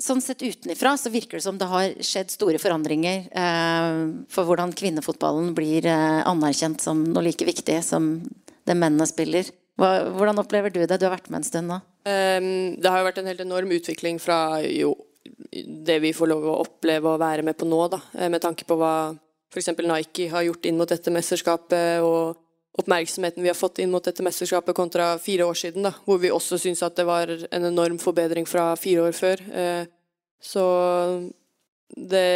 Sånn 0.00 0.22
sett 0.24 0.40
utenifra 0.40 0.94
så 0.96 1.10
virker 1.12 1.36
det 1.36 1.44
som 1.44 1.58
det 1.60 1.66
har 1.68 1.90
skjedd 2.00 2.30
store 2.32 2.56
forandringer 2.58 3.26
eh, 3.28 3.98
for 4.32 4.48
hvordan 4.48 4.72
kvinnefotballen 4.72 5.52
blir 5.54 5.84
eh, 5.84 6.22
anerkjent 6.24 6.80
som 6.80 7.04
noe 7.04 7.22
like 7.26 7.44
viktig 7.44 7.76
som 7.84 8.14
det 8.64 8.74
mennene 8.74 9.04
spiller. 9.06 9.52
Hvordan 9.80 10.38
opplever 10.38 10.70
du 10.70 10.82
det? 10.84 10.98
Du 11.00 11.06
har 11.06 11.14
vært 11.14 11.30
med 11.32 11.40
en 11.40 11.48
stund 11.48 11.70
nå. 11.70 11.80
Um, 12.02 12.76
det 12.82 12.90
har 12.90 13.00
jo 13.00 13.08
vært 13.08 13.20
en 13.22 13.30
helt 13.30 13.42
enorm 13.44 13.72
utvikling 13.74 14.18
fra 14.20 14.60
jo, 14.66 14.92
det 15.52 15.98
vi 16.02 16.12
får 16.16 16.30
lov 16.32 16.46
å 16.50 16.60
oppleve 16.64 17.12
og 17.12 17.20
være 17.22 17.44
med 17.46 17.56
på 17.58 17.68
nå, 17.68 17.80
da, 17.92 18.00
eh, 18.18 18.30
med 18.32 18.42
tanke 18.42 18.66
på 18.68 18.76
hva 18.78 19.12
f.eks. 19.52 19.70
Nike 19.84 20.30
har 20.32 20.46
gjort 20.46 20.66
inn 20.66 20.78
mot 20.80 20.88
dette 20.88 21.12
mesterskapet, 21.12 22.02
og 22.04 22.38
oppmerksomheten 22.80 23.44
vi 23.44 23.50
har 23.52 23.58
fått 23.58 23.82
inn 23.84 23.92
mot 23.92 24.04
dette 24.04 24.24
mesterskapet 24.24 24.76
kontra 24.76 25.12
fire 25.20 25.44
år 25.44 25.58
siden, 25.60 25.84
da, 25.86 25.92
hvor 26.06 26.20
vi 26.22 26.32
også 26.32 26.58
syns 26.60 26.82
at 26.84 26.96
det 26.96 27.04
var 27.08 27.30
en 27.30 27.68
enorm 27.68 28.00
forbedring 28.00 28.48
fra 28.48 28.70
fire 28.80 29.08
år 29.08 29.16
før. 29.16 29.44
Uh, 29.52 29.84
så 30.42 30.64
det, 31.92 32.26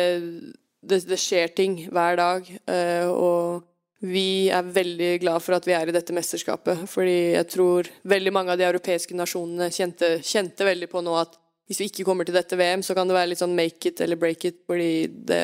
det, 0.84 1.00
det, 1.08 1.18
skjer 1.18 1.56
ting 1.56 1.80
hver 1.88 2.20
dag, 2.20 2.52
uh, 2.68 3.08
og 3.10 3.64
vi 4.06 4.48
er 4.52 4.68
veldig 4.76 5.10
glad 5.22 5.42
for 5.44 5.56
at 5.56 5.66
vi 5.68 5.74
er 5.76 5.88
i 5.88 5.94
dette 5.94 6.14
mesterskapet. 6.16 6.84
Fordi 6.90 7.16
jeg 7.36 7.48
tror 7.52 7.90
veldig 8.08 8.32
mange 8.34 8.54
av 8.54 8.60
de 8.60 8.66
europeiske 8.68 9.16
nasjonene 9.18 9.70
kjente, 9.74 10.16
kjente, 10.26 10.66
veldig 10.66 10.88
på 10.92 11.02
nå 11.04 11.16
at 11.20 11.36
hvis 11.66 11.82
vi 11.82 11.88
ikke 11.90 12.06
kommer 12.06 12.26
til 12.26 12.36
dette 12.36 12.58
VM, 12.58 12.84
så 12.86 12.94
kan 12.94 13.08
det 13.08 13.16
være 13.16 13.32
litt 13.32 13.42
sånn 13.42 13.56
make 13.58 13.90
it 13.90 14.00
eller 14.04 14.18
break 14.20 14.46
it. 14.46 14.60
Fordi 14.70 15.08
det 15.28 15.42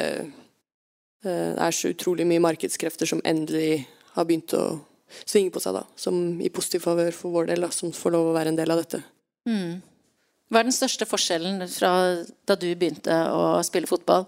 eh, 1.27 1.53
er 1.57 1.75
så 1.75 1.91
utrolig 1.91 2.27
mye 2.31 2.43
markedskrefter 2.45 3.11
som 3.11 3.23
endelig 3.27 3.83
har 4.15 4.29
begynt 4.29 4.55
å 4.55 4.65
svinge 5.25 5.53
på 5.55 5.63
seg, 5.63 5.77
da. 5.77 5.87
Som 5.99 6.41
i 6.41 6.51
positiv 6.53 6.87
favør 6.87 7.15
for 7.17 7.35
vår 7.35 7.51
del, 7.53 7.67
da, 7.67 7.73
som 7.75 7.93
får 7.97 8.15
lov 8.15 8.31
å 8.31 8.37
være 8.37 8.53
en 8.53 8.61
del 8.61 8.75
av 8.75 8.85
dette. 8.85 9.03
Mm. 9.49 9.81
Hva 10.53 10.61
er 10.61 10.69
den 10.69 10.77
største 10.77 11.09
forskjellen 11.09 11.63
fra 11.73 11.93
da 12.49 12.57
du 12.61 12.69
begynte 12.77 13.15
å 13.33 13.59
spille 13.67 13.91
fotball, 13.91 14.27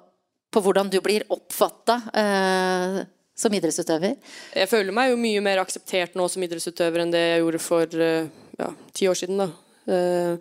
på 0.55 0.63
hvordan 0.63 0.91
du 0.91 1.01
blir 1.05 1.27
oppfatta? 1.35 1.99
Eh, 2.17 2.99
som 3.35 3.55
idrettsutøver? 3.55 4.17
Jeg 4.55 4.71
føler 4.71 4.95
meg 4.95 5.11
jo 5.11 5.21
mye 5.21 5.43
mer 5.45 5.63
akseptert 5.63 6.15
nå 6.19 6.27
som 6.31 6.43
idrettsutøver 6.47 7.03
enn 7.03 7.15
det 7.15 7.23
jeg 7.23 7.43
gjorde 7.43 7.63
for 7.63 8.03
eh, 8.07 8.29
ja, 8.61 8.69
ti 8.95 9.09
år 9.11 9.19
siden. 9.19 9.43
da. 9.43 9.49
Eh, 9.91 10.35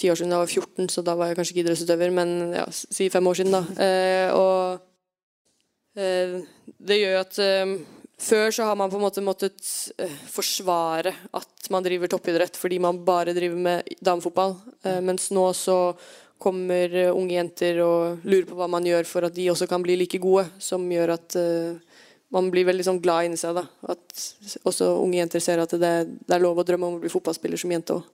ti 0.00 0.10
år 0.10 0.18
siden 0.18 0.32
jeg 0.32 0.44
var 0.44 0.52
14, 0.56 0.88
så 0.90 1.04
da 1.04 1.16
var 1.18 1.28
jeg 1.28 1.38
kanskje 1.38 1.54
ikke 1.54 1.64
idrettsutøver, 1.66 2.14
men 2.16 2.54
ja, 2.56 2.64
si 2.72 3.10
fem 3.12 3.28
år 3.28 3.38
siden, 3.38 3.58
da. 3.58 3.62
Eh, 3.84 4.28
og 4.32 4.80
det 5.92 6.96
gjør 6.96 7.18
at 7.20 7.38
før 8.22 8.46
så 8.56 8.64
har 8.64 8.78
man 8.80 8.88
på 8.88 8.96
en 8.96 9.02
måte 9.02 9.20
måttet 9.20 9.60
forsvare 10.32 11.12
at 11.36 11.68
man 11.68 11.84
driver 11.84 12.08
toppidrett 12.08 12.56
fordi 12.56 12.78
man 12.80 13.02
bare 13.04 13.34
driver 13.36 13.60
med 13.60 13.90
damefotball, 14.00 14.54
mens 15.04 15.28
nå 15.36 15.44
så 15.52 15.76
kommer 16.40 16.96
unge 17.10 17.36
jenter 17.36 17.82
og 17.84 18.24
lurer 18.24 18.48
på 18.48 18.56
hva 18.56 18.70
man 18.72 18.88
gjør 18.88 19.04
for 19.10 19.28
at 19.28 19.36
de 19.36 19.50
også 19.52 19.68
kan 19.68 19.84
bli 19.84 19.98
like 20.00 20.22
gode, 20.22 20.46
som 20.56 20.88
gjør 20.88 21.12
at 21.18 21.36
man 22.32 22.48
blir 22.52 22.66
veldig 22.68 22.86
sånn 22.86 23.00
glad 23.02 23.28
inni 23.28 23.38
seg. 23.40 23.56
da, 23.58 23.66
At 23.92 24.24
også 24.64 24.88
unge 25.02 25.20
jenter 25.20 25.44
ser 25.44 25.62
at 25.62 25.74
det, 25.76 25.92
det 26.24 26.36
er 26.36 26.42
lov 26.42 26.60
å 26.60 26.66
drømme 26.66 26.88
om 26.88 26.98
å 26.98 27.02
bli 27.02 27.12
fotballspiller 27.12 27.60
som 27.60 27.72
jente 27.74 27.98
òg. 27.98 28.08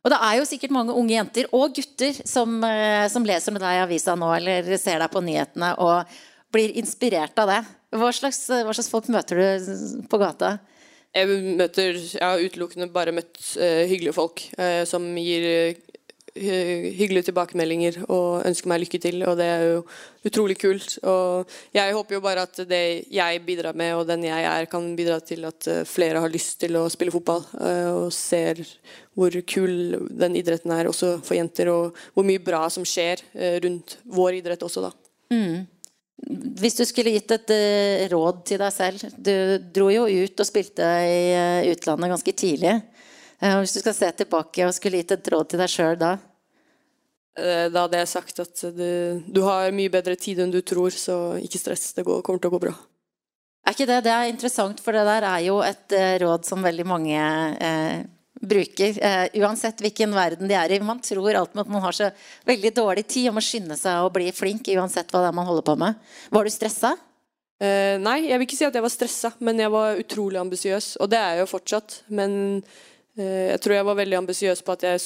Og 0.00 0.08
det 0.14 0.18
er 0.24 0.38
jo 0.38 0.46
sikkert 0.48 0.72
mange 0.72 0.96
unge 0.96 1.12
jenter 1.12 1.48
og 1.56 1.74
gutter 1.76 2.16
som, 2.24 2.54
eh, 2.64 3.04
som 3.12 3.26
leser 3.26 3.52
med 3.52 3.60
deg 3.60 3.76
i 3.76 3.82
avisa 3.82 4.14
nå, 4.16 4.30
eller 4.38 4.70
ser 4.80 5.02
deg 5.02 5.12
på 5.12 5.20
nyhetene 5.24 5.74
og 5.84 6.14
blir 6.54 6.72
inspirert 6.80 7.36
av 7.42 7.50
det. 7.52 7.60
Hva 8.00 8.08
slags, 8.14 8.46
hva 8.48 8.72
slags 8.72 8.88
folk 8.88 9.10
møter 9.12 9.40
du 9.40 10.02
på 10.08 10.20
gata? 10.22 10.58
Jeg 11.10 11.26
møter 11.58 11.96
Jeg 11.98 12.22
har 12.22 12.38
utelukkende 12.38 12.86
bare 12.94 13.12
møtt 13.14 13.34
uh, 13.58 13.82
hyggelige 13.90 14.14
folk 14.14 14.44
uh, 14.54 14.86
som 14.86 15.02
gir 15.18 15.74
hyggelige 16.36 17.28
tilbakemeldinger 17.30 18.00
og 18.06 18.44
ønsker 18.48 18.70
meg 18.70 18.82
lykke 18.84 19.00
til, 19.02 19.22
og 19.26 19.38
det 19.40 19.46
er 19.50 19.64
jo 19.66 19.80
utrolig 20.28 20.56
kult. 20.60 20.98
Og 21.08 21.50
jeg 21.74 21.96
håper 21.96 22.16
jo 22.16 22.22
bare 22.24 22.44
at 22.46 22.62
det 22.70 22.82
jeg 23.10 23.42
bidrar 23.46 23.76
med, 23.78 23.94
og 23.98 24.06
den 24.08 24.28
jeg 24.28 24.46
er, 24.46 24.68
kan 24.70 24.86
bidra 24.98 25.18
til 25.24 25.44
at 25.48 25.68
flere 25.88 26.22
har 26.22 26.32
lyst 26.32 26.60
til 26.62 26.78
å 26.78 26.86
spille 26.92 27.14
fotball, 27.14 27.42
og 27.96 28.12
ser 28.14 28.62
hvor 29.18 29.34
kul 29.48 29.98
den 30.22 30.38
idretten 30.38 30.72
er 30.76 30.88
også 30.90 31.16
for 31.26 31.36
jenter, 31.38 31.72
og 31.72 31.98
hvor 32.14 32.26
mye 32.26 32.42
bra 32.42 32.66
som 32.72 32.86
skjer 32.86 33.24
rundt 33.64 33.98
vår 34.06 34.40
idrett 34.40 34.64
også, 34.66 34.86
da. 34.86 34.94
Mm. 35.34 35.66
Hvis 36.60 36.76
du 36.76 36.84
skulle 36.84 37.14
gitt 37.14 37.32
et 37.32 37.52
råd 38.12 38.42
til 38.44 38.58
deg 38.60 38.72
selv 38.74 39.14
Du 39.16 39.32
dro 39.72 39.86
jo 39.88 40.02
ut 40.04 40.42
og 40.42 40.44
spilte 40.48 40.84
i 40.84 41.70
utlandet 41.70 42.12
ganske 42.12 42.34
tidlig. 42.36 42.74
Uh, 43.40 43.60
hvis 43.62 43.76
du 43.76 43.80
skal 43.80 43.96
se 43.96 44.10
tilbake 44.22 44.66
og 44.66 44.74
skulle 44.76 45.00
gitt 45.00 45.16
et 45.16 45.32
råd 45.32 45.52
til 45.52 45.62
deg 45.62 45.72
sjøl 45.72 45.96
da? 46.00 46.16
Da 47.40 47.86
hadde 47.86 47.96
jeg 47.96 48.08
sagt 48.10 48.40
at 48.42 48.62
du, 48.74 49.22
du, 49.24 49.38
har 49.46 49.70
mye 49.72 49.88
bedre 49.88 50.16
tid 50.18 50.42
enn 50.42 50.50
du 50.52 50.58
tror, 50.66 50.92
så 50.92 51.38
ikke 51.40 51.60
stress. 51.62 51.86
Det 51.96 52.02
går, 52.04 52.18
kommer 52.26 52.42
til 52.42 52.50
å 52.50 52.52
gå 52.52 52.60
bra. 52.66 52.72
Er 53.64 53.76
ikke 53.76 53.86
det? 53.88 54.00
Det 54.04 54.12
er 54.12 54.28
interessant, 54.28 54.82
for 54.82 54.92
det 54.92 55.06
der 55.08 55.24
er 55.24 55.44
jo 55.46 55.60
et 55.64 55.94
råd 56.20 56.44
som 56.44 56.66
veldig 56.66 56.84
mange 56.90 57.22
bruker. 58.40 59.04
Eh, 59.04 59.28
uansett 59.42 59.80
hvilken 59.80 60.14
verden 60.16 60.48
de 60.48 60.56
er 60.56 60.72
i. 60.72 60.80
Man 60.80 61.00
tror 61.04 61.34
alltid 61.34 61.60
at 61.60 61.70
man 61.70 61.84
har 61.84 61.96
så 61.96 62.10
veldig 62.48 62.72
dårlig 62.76 63.06
tid 63.06 63.28
og 63.30 63.36
må 63.36 63.44
skynde 63.44 63.76
seg 63.78 64.04
og 64.04 64.14
bli 64.16 64.30
flink 64.32 64.68
uansett 64.72 65.12
hva 65.12 65.24
det 65.24 65.30
er 65.30 65.36
man 65.36 65.48
holder 65.48 65.66
på 65.66 65.76
med. 65.80 66.12
Var 66.32 66.44
du 66.44 66.52
stressa? 66.52 66.94
Eh, 67.60 67.96
nei, 68.00 68.22
jeg 68.30 68.40
vil 68.40 68.48
ikke 68.48 68.56
si 68.56 68.68
at 68.68 68.76
jeg 68.76 68.86
var 68.86 68.94
stressa, 68.94 69.32
men 69.44 69.60
jeg 69.60 69.72
var 69.72 70.00
utrolig 70.00 70.40
ambisiøs. 70.40 70.94
Og 71.04 71.12
det 71.12 71.20
er 71.20 71.36
jeg 71.36 71.44
jo 71.44 71.50
fortsatt. 71.50 71.98
Men 72.08 72.32
jeg 73.18 73.60
tror 73.60 73.74
jeg 73.74 73.86
var 73.88 73.98
veldig 73.98 74.16
ambisiøs 74.20 74.62
på 74.64 74.74
at 74.76 74.84
jeg 74.86 75.00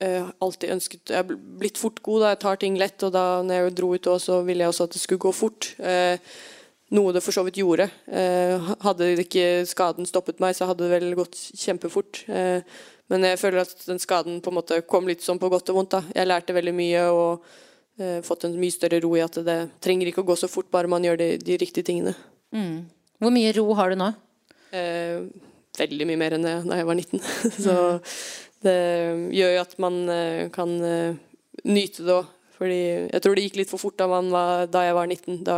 alltid 0.00 0.72
ønsket 0.72 1.12
Jeg 1.12 1.16
har 1.20 1.36
blitt 1.60 1.78
fort 1.78 1.98
god 2.02 2.22
da 2.24 2.30
jeg 2.32 2.40
tar 2.42 2.60
ting 2.62 2.78
lett, 2.80 3.02
og 3.06 3.12
da 3.14 3.24
når 3.44 3.58
jeg 3.58 3.74
dro 3.78 3.90
ut 3.94 4.08
òg, 4.10 4.18
så 4.22 4.40
ville 4.46 4.64
jeg 4.64 4.72
også 4.72 4.86
at 4.88 4.96
det 4.96 5.02
skulle 5.02 5.22
gå 5.22 5.32
fort. 5.36 5.68
Uh, 5.78 6.16
noe 6.94 7.14
det 7.14 7.22
for 7.22 7.34
så 7.34 7.44
vidt 7.46 7.60
gjorde. 7.60 7.86
Eh, 8.10 8.70
hadde 8.82 9.12
ikke 9.22 9.62
skaden 9.70 10.08
stoppet 10.08 10.40
meg, 10.42 10.56
så 10.58 10.66
hadde 10.68 10.86
det 10.86 10.92
vel 10.94 11.16
gått 11.18 11.38
kjempefort. 11.58 12.24
Eh, 12.26 12.62
men 13.10 13.26
jeg 13.26 13.38
føler 13.40 13.62
at 13.62 13.84
den 13.86 14.02
skaden 14.02 14.40
på 14.42 14.52
en 14.52 14.58
måte 14.58 14.80
kom 14.86 15.06
litt 15.10 15.22
sånn 15.22 15.38
på 15.42 15.50
godt 15.52 15.70
og 15.70 15.80
vondt. 15.80 15.94
da. 15.94 16.02
Jeg 16.14 16.30
lærte 16.30 16.56
veldig 16.56 16.74
mye 16.74 17.04
og 17.14 17.46
eh, 18.00 18.18
fått 18.26 18.48
en 18.48 18.58
mye 18.58 18.74
større 18.74 19.00
ro 19.04 19.12
i 19.18 19.22
at 19.22 19.38
det 19.46 19.58
trenger 19.82 20.10
ikke 20.10 20.24
å 20.24 20.30
gå 20.32 20.38
så 20.38 20.50
fort, 20.50 20.70
bare 20.70 20.90
man 20.90 21.06
gjør 21.06 21.20
de, 21.22 21.30
de 21.38 21.60
riktige 21.62 21.86
tingene. 21.86 22.16
Mm. 22.54 22.90
Hvor 23.22 23.34
mye 23.34 23.54
ro 23.54 23.68
har 23.78 23.94
du 23.94 24.00
nå? 24.00 24.10
Eh, 24.74 25.22
veldig 25.80 26.08
mye 26.08 26.20
mer 26.20 26.36
enn 26.36 26.46
det 26.46 26.56
da 26.68 26.80
jeg 26.80 26.88
var 26.88 27.00
19. 27.00 27.24
så 27.66 27.76
det 28.64 28.76
gjør 29.36 29.56
jo 29.56 29.62
at 29.64 29.74
man 29.80 30.02
eh, 30.12 30.44
kan 30.54 30.76
eh, 30.84 31.16
nyte 31.64 32.06
det 32.06 32.20
òg. 32.20 32.36
Fordi 32.60 32.80
jeg 33.08 33.22
tror 33.24 33.38
det 33.38 33.42
gikk 33.46 33.54
litt 33.56 33.70
for 33.70 33.80
fort 33.80 33.96
da, 33.96 34.04
var, 34.04 34.66
da 34.68 34.82
jeg 34.84 34.92
var 34.92 35.06
19. 35.08 35.38
Da 35.46 35.54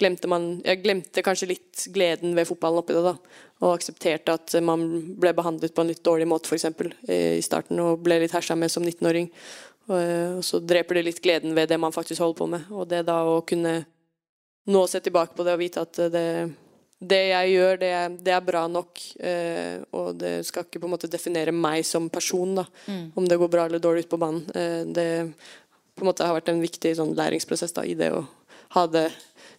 glemte 0.00 0.30
man 0.32 0.46
Jeg 0.64 0.80
glemte 0.80 1.24
kanskje 1.24 1.50
litt 1.50 1.82
gleden 1.92 2.32
ved 2.38 2.48
fotballen 2.48 2.80
oppi 2.80 2.96
det, 2.96 3.02
da. 3.04 3.42
Og 3.60 3.74
aksepterte 3.74 4.32
at 4.38 4.54
man 4.64 4.86
ble 5.20 5.34
behandlet 5.36 5.74
på 5.76 5.84
en 5.84 5.90
litt 5.92 6.00
dårlig 6.06 6.24
måte, 6.30 6.48
f.eks. 6.48 6.70
i 7.12 7.44
starten, 7.44 7.82
og 7.84 8.00
ble 8.06 8.22
litt 8.22 8.32
hersa 8.32 8.56
med 8.56 8.72
som 8.72 8.86
19-åring. 8.86 9.28
Og, 9.90 9.98
og, 10.38 10.40
så 10.46 10.62
dreper 10.64 10.96
det 10.96 11.04
litt 11.10 11.20
gleden 11.24 11.52
ved 11.58 11.68
det 11.68 11.80
man 11.82 11.92
faktisk 11.92 12.24
holder 12.24 12.40
på 12.40 12.48
med. 12.54 12.72
Og 12.72 12.88
det 12.88 13.02
da 13.10 13.18
å 13.28 13.42
kunne 13.44 13.82
nå 14.72 14.86
se 14.88 15.04
tilbake 15.04 15.36
på 15.36 15.44
det 15.44 15.52
og 15.52 15.60
vite 15.60 15.84
at 15.84 16.00
det, 16.14 16.26
det 16.98 17.20
jeg 17.28 17.52
gjør, 17.54 17.78
det 17.78 17.92
det 18.26 18.34
er 18.34 18.44
bra 18.44 18.64
nok. 18.70 19.00
Eh, 19.20 19.78
og 19.94 20.18
det 20.18 20.46
skal 20.48 20.66
ikke 20.66 20.82
på 20.82 20.88
en 20.88 20.94
måte 20.96 21.10
definere 21.10 21.54
meg 21.54 21.86
som 21.86 22.08
person, 22.10 22.56
da. 22.58 22.66
Mm. 22.86 23.04
Om 23.14 23.28
det 23.30 23.38
går 23.38 23.52
bra 23.52 23.66
eller 23.68 23.82
dårlig 23.82 24.06
ute 24.06 24.14
på 24.14 24.20
banen. 24.20 24.44
Eh, 24.54 24.82
det 24.86 25.08
på 25.94 26.04
en 26.04 26.10
måte 26.10 26.26
har 26.26 26.34
vært 26.36 26.50
en 26.52 26.62
viktig 26.62 26.94
sånn, 26.98 27.16
læringsprosess 27.18 27.74
da, 27.74 27.84
i 27.86 27.96
det 27.98 28.12
å 28.14 28.24
ha 28.76 28.86
det 28.90 29.08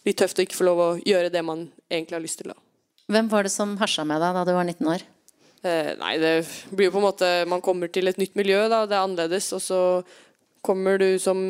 litt 0.06 0.20
tøft 0.20 0.38
og 0.38 0.46
ikke 0.46 0.56
få 0.56 0.68
lov 0.68 0.80
å 0.80 0.90
gjøre 1.04 1.32
det 1.32 1.42
man 1.44 1.66
egentlig 1.90 2.16
har 2.16 2.24
lyst 2.24 2.40
til. 2.40 2.52
Da. 2.52 2.60
Hvem 3.10 3.28
var 3.32 3.44
det 3.44 3.52
som 3.52 3.74
hersa 3.80 4.06
med 4.08 4.22
deg 4.22 4.36
da 4.36 4.44
du 4.46 4.54
var 4.56 4.68
19 4.68 4.92
år? 4.92 5.04
Eh, 5.60 5.92
nei, 6.00 6.14
det 6.22 6.34
blir 6.72 6.88
jo 6.88 6.94
på 6.94 7.00
en 7.02 7.04
måte 7.04 7.28
Man 7.50 7.60
kommer 7.60 7.90
til 7.92 8.08
et 8.08 8.16
nytt 8.20 8.36
miljø, 8.38 8.62
da. 8.72 8.86
Det 8.88 8.96
er 8.96 9.04
annerledes. 9.04 9.50
Og 9.56 9.60
så 9.64 9.80
kommer 10.64 11.00
du 11.00 11.18
som 11.20 11.40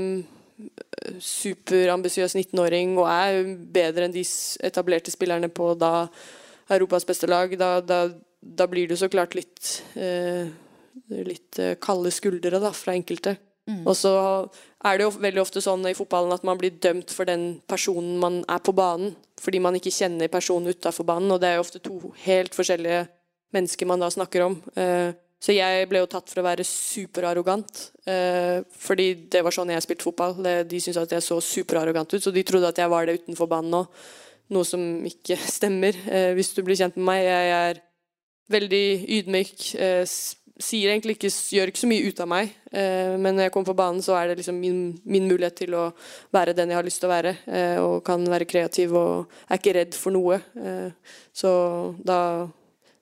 superambisiøs 1.24 2.34
19-åring 2.36 2.96
og 2.98 3.06
er 3.10 3.54
bedre 3.72 4.06
enn 4.06 4.14
de 4.14 4.24
etablerte 4.66 5.12
spillerne 5.12 5.50
på 5.52 5.72
da 5.78 6.08
Europas 6.70 7.06
beste 7.08 7.28
lag. 7.30 7.52
Da, 7.58 7.78
da, 7.80 8.02
da 8.40 8.66
blir 8.70 8.90
du 8.90 8.96
så 8.98 9.08
klart 9.12 9.36
litt 9.38 9.80
eh, 9.98 10.50
litt 11.10 11.58
eh, 11.58 11.76
kalde 11.82 12.12
skuldre 12.14 12.60
da, 12.62 12.72
fra 12.76 12.94
enkelte. 12.96 13.36
Mm. 13.70 13.84
Og 13.86 13.94
så 13.96 14.12
er 14.84 14.98
det 14.98 15.06
jo 15.06 15.14
veldig 15.20 15.42
ofte 15.42 15.62
sånn 15.62 15.84
i 15.90 15.96
fotballen 15.96 16.34
at 16.34 16.44
man 16.46 16.58
blir 16.60 16.78
dømt 16.82 17.12
for 17.14 17.28
den 17.28 17.60
personen 17.70 18.16
man 18.22 18.40
er 18.50 18.62
på 18.64 18.74
banen, 18.76 19.14
fordi 19.40 19.60
man 19.62 19.76
ikke 19.78 19.92
kjenner 19.94 20.32
personen 20.32 20.72
utafor 20.72 21.06
banen, 21.08 21.30
og 21.32 21.40
det 21.42 21.50
er 21.50 21.58
jo 21.58 21.66
ofte 21.66 21.82
to 21.84 22.14
helt 22.24 22.56
forskjellige 22.56 23.04
mennesker 23.54 23.88
man 23.88 24.02
da 24.02 24.10
snakker 24.12 24.46
om. 24.46 24.56
Eh, 24.78 25.12
så 25.40 25.54
jeg 25.56 25.88
ble 25.88 26.02
jo 26.02 26.08
tatt 26.12 26.28
for 26.28 26.42
å 26.42 26.44
være 26.44 26.66
superarrogant, 26.68 27.84
eh, 28.04 28.60
fordi 28.76 29.06
det 29.32 29.40
var 29.44 29.54
sånn 29.56 29.72
jeg 29.72 29.84
spilte 29.86 30.04
fotball. 30.04 30.34
De 30.68 30.80
syntes 30.80 31.00
at 31.00 31.14
jeg 31.16 31.24
så 31.24 31.38
superarrogant 31.40 32.12
ut, 32.12 32.22
så 32.22 32.32
de 32.34 32.44
trodde 32.44 32.68
at 32.68 32.80
jeg 32.82 32.92
var 32.92 33.08
det 33.08 33.22
utenfor 33.22 33.48
banen 33.48 33.78
òg. 33.80 34.02
Noe 34.52 34.66
som 34.66 34.82
ikke 35.06 35.38
stemmer, 35.58 35.96
eh, 36.10 36.34
hvis 36.36 36.52
du 36.52 36.60
blir 36.66 36.76
kjent 36.76 36.98
med 37.00 37.08
meg. 37.08 37.24
Jeg 37.24 37.54
er 37.56 37.82
veldig 38.50 38.84
ydmyk, 39.16 39.64
sier 40.60 40.92
egentlig 40.92 41.16
ikke, 41.16 41.30
gjør 41.56 41.70
ikke 41.70 41.82
så 41.82 41.88
mye 41.90 42.10
ut 42.10 42.20
av 42.22 42.28
meg, 42.30 42.52
eh, 42.72 43.16
men 43.16 43.34
når 43.34 43.46
jeg 43.46 43.54
kommer 43.54 43.70
på 43.70 43.78
banen, 43.80 44.02
så 44.04 44.16
er 44.18 44.30
det 44.30 44.40
liksom 44.40 44.58
min, 44.60 44.80
min, 45.08 45.28
mulighet 45.30 45.56
til 45.62 45.76
å 45.78 45.86
være 46.34 46.54
den 46.56 46.72
jeg 46.72 46.78
har 46.78 46.86
lyst 46.86 47.02
til 47.02 47.08
å 47.08 47.14
være, 47.14 47.34
eh, 47.48 47.78
og 47.80 48.04
kan 48.06 48.24
være 48.28 48.48
kreativ 48.50 48.94
og 48.98 49.32
er 49.48 49.60
ikke 49.60 49.76
redd 49.78 49.96
for 49.96 50.14
noe. 50.14 50.40
Eh, 50.60 51.16
så 51.32 51.52
da 52.04 52.20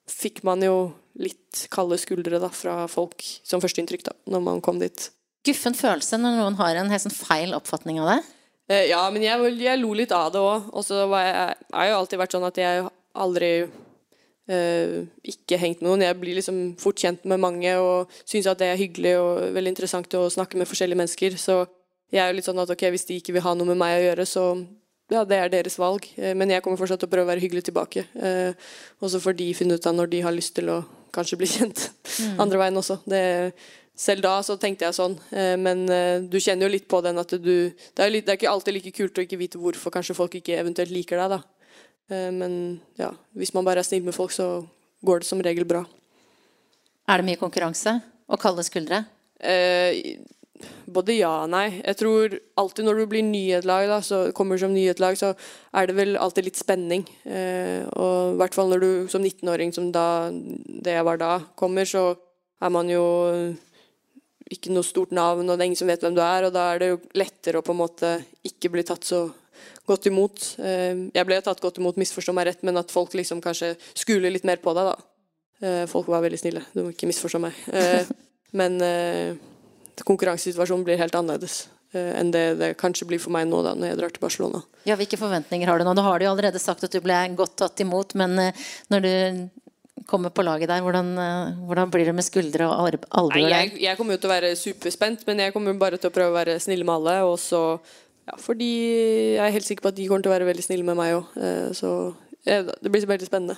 fikk 0.09 0.43
man 0.47 0.63
jo 0.65 0.77
litt 1.19 1.65
kalde 1.73 1.99
skuldre 1.99 2.39
da, 2.41 2.49
fra 2.53 2.83
folk 2.91 3.23
som 3.43 3.61
førsteinntrykk 3.63 4.05
da, 4.07 4.15
når 4.31 4.43
man 4.45 4.61
kom 4.63 4.79
dit. 4.81 5.09
Guffen 5.47 5.75
følelse 5.77 6.19
når 6.19 6.39
noen 6.39 6.59
har 6.59 6.79
en 6.79 6.91
helt 6.91 7.05
sånn 7.05 7.15
feil 7.15 7.55
oppfatning 7.55 8.01
av 8.03 8.13
det? 8.13 8.19
Eh, 8.69 8.87
ja, 8.91 9.01
men 9.11 9.23
jeg, 9.25 9.53
jeg, 9.59 9.81
lo 9.81 9.93
litt 9.97 10.13
av 10.15 10.31
det 10.33 10.41
òg. 10.43 10.71
Og 10.73 10.85
så 10.85 11.05
har 11.09 11.29
jeg 11.55 11.93
jo 11.93 11.99
alltid 11.99 12.21
vært 12.21 12.35
sånn 12.35 12.47
at 12.49 12.59
jeg 12.61 12.83
aldri 13.19 13.51
eh, 13.63 14.97
ikke 15.33 15.59
hengt 15.61 15.81
med 15.81 15.89
noen. 15.89 16.05
Jeg 16.05 16.19
blir 16.21 16.37
liksom 16.37 16.59
fort 16.81 16.99
kjent 17.01 17.25
med 17.29 17.41
mange 17.41 17.73
og 17.81 18.19
syns 18.23 18.49
at 18.51 18.61
det 18.61 18.69
er 18.69 18.81
hyggelig 18.81 19.15
og 19.21 19.55
veldig 19.57 19.73
interessant 19.73 20.19
å 20.19 20.27
snakke 20.33 20.59
med 20.59 20.69
forskjellige 20.69 21.01
mennesker. 21.01 21.39
Så 21.41 21.63
jeg 22.13 22.21
er 22.23 22.29
jo 22.29 22.37
litt 22.39 22.49
sånn 22.49 22.61
at 22.61 22.75
ok, 22.75 22.85
hvis 22.93 23.07
de 23.09 23.17
ikke 23.21 23.35
vil 23.37 23.45
ha 23.45 23.55
noe 23.57 23.71
med 23.71 23.79
meg 23.79 23.97
å 23.97 24.05
gjøre, 24.09 24.27
så 24.29 24.45
ja, 25.09 25.23
det 25.25 25.39
er 25.39 25.49
deres 25.49 25.79
valg. 25.81 26.05
Uh, 26.19 26.35
men 26.37 26.53
jeg 26.53 26.61
kommer 26.65 26.77
fortsatt 26.77 27.01
til 27.01 27.09
å 27.09 27.15
prøve 27.15 27.25
å 27.25 27.31
være 27.31 27.41
hyggelig 27.41 27.65
tilbake. 27.71 28.05
Uh, 28.13 28.53
og 29.01 29.09
så 29.13 29.21
får 29.23 29.39
de 29.39 29.49
finne 29.57 29.79
ut 29.79 29.89
av 29.89 29.97
når 29.97 30.13
de 30.13 30.23
har 30.25 30.35
lyst 30.35 30.53
til 30.59 30.69
å 30.69 30.83
kanskje 31.15 31.39
bli 31.39 31.49
kjent 31.55 31.85
mm. 31.89 32.39
andre 32.45 32.63
veien 32.63 32.81
også. 32.81 32.99
Det, 33.09 33.21
selv 33.99 34.23
da 34.23 34.37
så 34.45 34.55
tenkte 34.55 34.87
jeg 34.87 34.95
sånn, 34.95 35.17
men 35.59 35.81
du 36.31 36.37
kjenner 36.39 36.69
jo 36.69 36.71
litt 36.71 36.85
på 36.87 37.01
den 37.03 37.19
at 37.19 37.33
du 37.35 37.49
det 37.67 37.99
er, 37.99 38.11
litt, 38.13 38.23
det 38.23 38.31
er 38.31 38.37
ikke 38.39 38.53
alltid 38.53 38.77
like 38.77 38.93
kult 38.95 39.19
å 39.19 39.25
ikke 39.25 39.39
vite 39.41 39.59
hvorfor 39.59 39.91
kanskje 39.91 40.15
folk 40.15 40.37
ikke 40.39 40.55
eventuelt 40.55 40.93
liker 40.95 41.19
deg, 41.19 41.33
da. 41.35 41.41
Eh, 42.09 42.31
men 42.33 42.53
ja, 42.99 43.11
hvis 43.37 43.53
man 43.55 43.67
bare 43.67 43.83
er 43.83 43.87
snill 43.87 44.05
med 44.05 44.17
folk, 44.17 44.33
så 44.33 44.65
går 45.05 45.21
det 45.21 45.29
som 45.29 45.41
regel 45.45 45.67
bra. 45.69 45.83
Er 47.09 47.21
det 47.21 47.29
mye 47.29 47.41
konkurranse 47.41 47.95
og 48.29 48.41
kalde 48.41 48.65
skuldre? 48.65 49.03
Eh, 49.39 50.19
både 50.89 51.15
ja 51.17 51.31
og 51.43 51.51
nei. 51.53 51.81
Jeg 51.83 51.99
tror 51.99 52.35
alltid 52.59 52.87
når 52.87 52.99
du 52.99 53.05
blir 53.11 53.25
ny 53.25 53.43
da, 53.63 53.99
så 54.05 54.29
kommer 54.35 54.59
som 54.59 54.73
ny 54.73 54.87
så 54.93 55.33
er 55.73 55.87
det 55.87 55.95
vel 55.95 56.17
alltid 56.17 56.49
litt 56.49 56.59
spenning. 56.59 57.05
Eh, 57.25 57.85
og 57.93 58.35
i 58.35 58.39
hvert 58.41 58.57
fall 58.57 58.69
når 58.69 58.79
du 58.83 58.91
som 59.11 59.23
19-åring, 59.23 59.73
som 59.73 59.91
da 59.91 60.29
det 60.31 60.97
jeg 60.97 61.05
var 61.05 61.17
da, 61.17 61.39
kommer, 61.55 61.85
så 61.85 62.15
er 62.59 62.69
man 62.69 62.89
jo 62.89 63.03
ikke 64.49 64.73
noe 64.73 64.85
stort 64.85 65.11
navn, 65.13 65.45
og 65.45 65.55
det 65.57 65.63
er 65.63 65.69
ingen 65.69 65.79
som 65.79 65.89
vet 65.89 66.01
hvem 66.03 66.15
du 66.17 66.23
er, 66.25 66.47
og 66.47 66.55
da 66.55 66.71
er 66.73 66.81
det 66.81 66.89
jo 66.89 67.01
lettere 67.19 67.61
å 67.61 67.65
på 67.65 67.75
en 67.75 67.83
måte 67.83 68.15
ikke 68.47 68.71
bli 68.73 68.83
tatt 68.87 69.05
så 69.05 69.27
godt 69.89 70.09
imot. 70.09 70.55
Eh, 70.61 71.05
jeg 71.13 71.27
ble 71.27 71.37
tatt 71.45 71.61
godt 71.61 71.79
imot, 71.81 71.99
misforstå 72.01 72.33
meg 72.35 72.49
rett, 72.49 72.65
men 72.67 72.79
at 72.81 72.93
folk 72.93 73.13
liksom 73.17 73.43
kanskje 73.45 73.75
skuler 73.93 74.33
litt 74.33 74.47
mer 74.47 74.61
på 74.63 74.73
deg, 74.77 74.89
da. 74.89 75.09
Eh, 75.59 75.85
folk 75.91 76.09
var 76.09 76.23
veldig 76.25 76.39
snille, 76.41 76.63
du 76.73 76.81
må 76.85 76.93
ikke 76.93 77.09
misforstå 77.09 77.41
meg. 77.43 77.61
Eh, 77.73 78.09
men 78.59 78.79
konkurransesituasjonen 80.07 80.85
blir 80.87 80.97
helt 81.01 81.15
annerledes 81.15 81.67
enn 81.89 82.29
det 82.29 82.43
det 82.59 82.67
kanskje 82.77 83.07
blir 83.09 83.17
for 83.17 83.33
meg 83.33 83.47
nå 83.49 83.63
da, 83.65 83.71
når 83.73 83.87
jeg 83.89 83.97
drar 83.97 84.11
til 84.13 84.21
Barcelona. 84.21 84.59
Ja, 84.85 84.93
Hvilke 84.99 85.17
forventninger 85.17 85.65
har 85.71 85.79
du 85.81 85.87
nå? 85.87 85.95
Da 85.97 86.03
har 86.05 86.19
du 86.21 86.25
jo 86.27 86.31
allerede 86.35 86.59
sagt 86.61 86.83
at 86.85 86.93
du 86.93 86.99
ble 87.01 87.15
godt 87.33 87.55
tatt 87.57 87.81
imot, 87.81 88.13
men 88.19 88.35
når 88.93 89.01
du 89.01 89.13
kommer 90.05 90.29
på 90.29 90.45
laget 90.45 90.69
der? 90.69 90.83
Hvordan, 90.85 91.09
eh, 91.17 91.55
hvordan 91.65 91.89
blir 91.89 92.05
det 92.05 92.13
med 92.15 92.23
skuldre 92.27 92.67
og 92.69 92.75
alb- 92.91 93.07
albuer 93.09 93.49
jeg, 93.49 93.73
jeg 93.81 93.97
kommer 93.97 94.13
jo 94.15 94.21
til 94.21 94.29
å 94.29 94.33
være 94.35 94.53
superspent, 94.55 95.25
men 95.27 95.39
jeg 95.41 95.53
kommer 95.55 95.73
bare 95.81 95.97
til 95.97 96.11
å 96.11 96.13
prøve 96.13 96.29
å 96.29 96.37
være 96.37 96.59
snill 96.61 96.85
med 96.85 96.93
alle. 96.99 97.17
Og 97.25 97.39
så 97.41 97.63
ja, 98.29 98.37
Fordi 98.37 98.69
jeg 99.35 99.41
er 99.47 99.57
helt 99.57 99.65
sikker 99.65 99.81
på 99.87 99.89
at 99.89 99.97
de 99.97 100.07
kommer 100.07 100.21
til 100.21 100.29
å 100.31 100.35
være 100.37 100.45
veldig 100.53 100.65
snille 100.69 100.85
med 100.85 100.97
meg 101.01 101.17
òg. 101.17 101.73
Så 101.73 101.91
ja, 102.45 102.61
det 102.69 102.91
blir 102.93 103.05
veldig 103.09 103.25
spennende. 103.27 103.57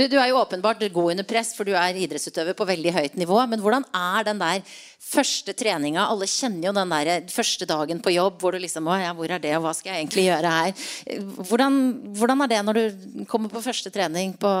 Du, 0.00 0.06
du 0.08 0.14
er 0.16 0.30
jo 0.30 0.38
åpenbart 0.40 0.80
god 0.94 1.10
under 1.12 1.26
press, 1.28 1.50
for 1.52 1.68
du 1.68 1.74
er 1.76 1.98
idrettsutøver 2.00 2.54
på 2.56 2.64
veldig 2.64 2.92
høyt 2.94 3.18
nivå. 3.20 3.36
Men 3.50 3.60
hvordan 3.60 3.84
er 3.92 4.24
den 4.30 4.38
der 4.40 4.62
første 5.04 5.52
treninga? 5.52 6.06
Alle 6.08 6.28
kjenner 6.30 6.70
jo 6.70 6.72
den 6.78 6.94
der 6.94 7.26
første 7.28 7.68
dagen 7.68 8.00
på 8.00 8.14
jobb 8.14 8.40
hvor 8.40 8.56
du 8.56 8.62
liksom 8.62 8.88
Å 8.88 8.96
ja, 8.96 9.12
hvor 9.18 9.28
er 9.28 9.42
det, 9.42 9.52
og 9.58 9.66
hva 9.66 9.74
skal 9.76 9.92
jeg 9.92 10.06
egentlig 10.06 10.24
gjøre 10.30 10.54
her? 10.54 10.86
Hvordan, 11.50 11.76
hvordan 12.16 12.46
er 12.46 12.52
det 12.54 12.62
når 12.64 12.80
du 12.80 13.24
kommer 13.28 13.52
på 13.52 13.60
første 13.66 13.92
trening 13.92 14.32
på, 14.40 14.52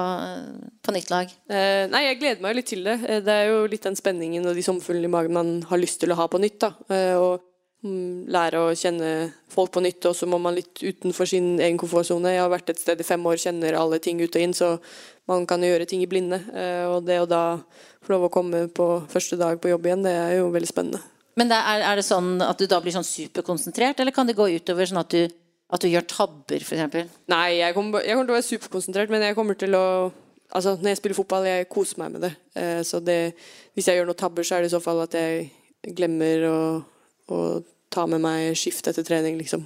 på 0.84 0.96
nytt 0.98 1.12
lag? 1.14 1.32
Eh, 1.48 1.86
nei, 1.88 2.04
jeg 2.10 2.20
gleder 2.20 2.44
meg 2.44 2.60
litt 2.60 2.68
til 2.74 2.84
det. 2.84 2.98
Eh, 3.00 3.24
Det 3.24 3.38
er 3.40 3.48
jo 3.54 3.64
litt 3.72 3.88
den 3.88 3.96
spenningen 3.96 4.44
og 4.44 4.60
de 4.60 4.66
sommerfuglene 4.66 5.08
i 5.08 5.14
magen 5.16 5.40
man 5.40 5.54
har 5.72 5.80
lyst 5.80 6.02
til 6.04 6.12
å 6.12 6.20
ha 6.20 6.28
på 6.28 6.42
nytt. 6.42 6.60
da. 6.66 6.74
Eh, 6.92 7.16
og 7.16 7.48
lære 7.80 8.60
å 8.60 8.72
kjenne 8.76 9.30
folk 9.48 9.70
på 9.72 9.80
nytt, 9.80 10.04
og 10.10 10.16
så 10.16 10.26
må 10.28 10.36
man 10.42 10.56
litt 10.58 10.82
utenfor 10.82 11.28
sin 11.28 11.54
egen 11.56 11.78
komfortsone. 11.80 12.34
Jeg 12.34 12.42
har 12.42 12.52
vært 12.52 12.72
et 12.74 12.80
sted 12.82 13.00
i 13.00 13.06
fem 13.06 13.24
år, 13.24 13.40
kjenner 13.40 13.78
alle 13.78 14.00
ting 14.02 14.20
ut 14.20 14.36
og 14.36 14.42
inn, 14.42 14.52
så 14.56 14.74
man 15.30 15.46
kan 15.48 15.62
jo 15.64 15.70
gjøre 15.70 15.88
ting 15.88 16.02
i 16.04 16.08
blinde. 16.10 16.42
Eh, 16.52 16.84
og 16.90 17.06
det 17.08 17.22
å 17.22 17.28
da 17.30 17.44
få 18.04 18.12
lov 18.14 18.28
å 18.28 18.32
komme 18.32 18.66
på 18.76 18.90
første 19.12 19.38
dag 19.40 19.60
på 19.62 19.72
jobb 19.72 19.88
igjen, 19.88 20.04
det 20.04 20.12
er 20.12 20.34
jo 20.40 20.50
veldig 20.52 20.68
spennende. 20.68 21.00
Men 21.40 21.54
er, 21.56 21.86
er 21.88 21.96
det 21.96 22.04
sånn 22.04 22.34
at 22.44 22.60
du 22.60 22.66
da 22.68 22.82
blir 22.84 22.92
sånn 22.92 23.06
superkonsentrert, 23.06 24.02
eller 24.02 24.12
kan 24.12 24.28
det 24.28 24.36
gå 24.36 24.50
utover 24.60 24.90
sånn 24.90 25.00
at 25.00 25.16
du, 25.16 25.38
at 25.72 25.80
du 25.80 25.88
gjør 25.88 26.04
tabber, 26.10 26.60
f.eks.? 26.60 27.16
Nei, 27.32 27.46
jeg 27.62 27.76
kommer, 27.76 28.04
jeg 28.04 28.18
kommer 28.18 28.28
til 28.28 28.34
å 28.34 28.40
være 28.40 28.48
superkonsentrert, 28.50 29.14
men 29.14 29.24
jeg 29.24 29.38
kommer 29.38 29.60
til 29.60 29.78
å 29.78 29.86
Altså, 30.50 30.72
når 30.74 30.88
jeg 30.88 30.98
spiller 30.98 31.14
fotball, 31.14 31.44
jeg 31.46 31.66
koser 31.70 32.00
meg 32.00 32.08
med 32.10 32.24
det. 32.24 32.30
Eh, 32.58 32.80
så 32.82 32.98
det, 32.98 33.36
hvis 33.78 33.86
jeg 33.86 34.00
gjør 34.00 34.08
noe 34.08 34.18
tabber, 34.18 34.42
så 34.42 34.56
er 34.56 34.64
det 34.64 34.72
i 34.72 34.72
så 34.72 34.80
fall 34.82 34.98
at 35.04 35.12
jeg 35.14 35.44
glemmer 35.94 36.42
å, 36.48 36.56
å 37.36 37.44
ta 37.90 38.06
med 38.10 38.22
meg 38.22 38.56
skift 38.58 38.88
etter 38.90 39.06
trening, 39.06 39.38
liksom. 39.40 39.64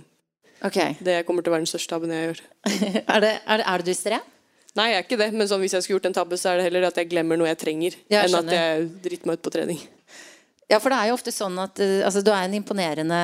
Ok. 0.64 0.78
Det 1.04 1.22
kommer 1.28 1.44
til 1.44 1.52
å 1.52 1.56
være 1.56 1.66
den 1.66 1.70
største 1.70 1.92
tabben 1.92 2.12
jeg 2.14 2.30
gjør. 2.30 2.44
Er 3.14 3.24
det, 3.24 3.34
er 3.44 3.60
det, 3.60 3.66
er 3.68 3.82
du 3.82 3.90
distré? 3.90 4.20
Nei, 4.74 4.88
jeg 4.90 4.98
er 4.98 5.04
ikke 5.04 5.18
det, 5.20 5.26
men 5.36 5.46
sånn, 5.46 5.60
hvis 5.62 5.76
jeg 5.76 5.84
skulle 5.84 6.00
gjort 6.00 6.08
en 6.08 6.16
tabbe, 6.16 6.36
så 6.40 6.50
er 6.50 6.58
det 6.58 6.64
heller 6.66 6.88
at 6.88 6.96
jeg 6.98 7.06
glemmer 7.12 7.38
noe 7.38 7.46
jeg 7.46 7.60
trenger, 7.60 7.94
Ja, 8.10 8.24
jeg 8.24 8.32
enn 8.32 8.40
at 8.40 8.56
jeg 8.56 8.88
driter 9.04 9.28
meg 9.30 9.38
ut 9.38 9.44
på 9.46 9.52
trening. 9.54 9.84
Ja, 10.66 10.80
for 10.80 10.90
det 10.90 10.98
er 10.98 11.10
jo 11.10 11.18
ofte 11.18 11.30
sånn 11.30 11.58
at 11.60 11.78
eh, 11.84 12.00
altså, 12.06 12.22
du 12.24 12.32
er 12.32 12.46
en 12.46 12.56
imponerende 12.56 13.20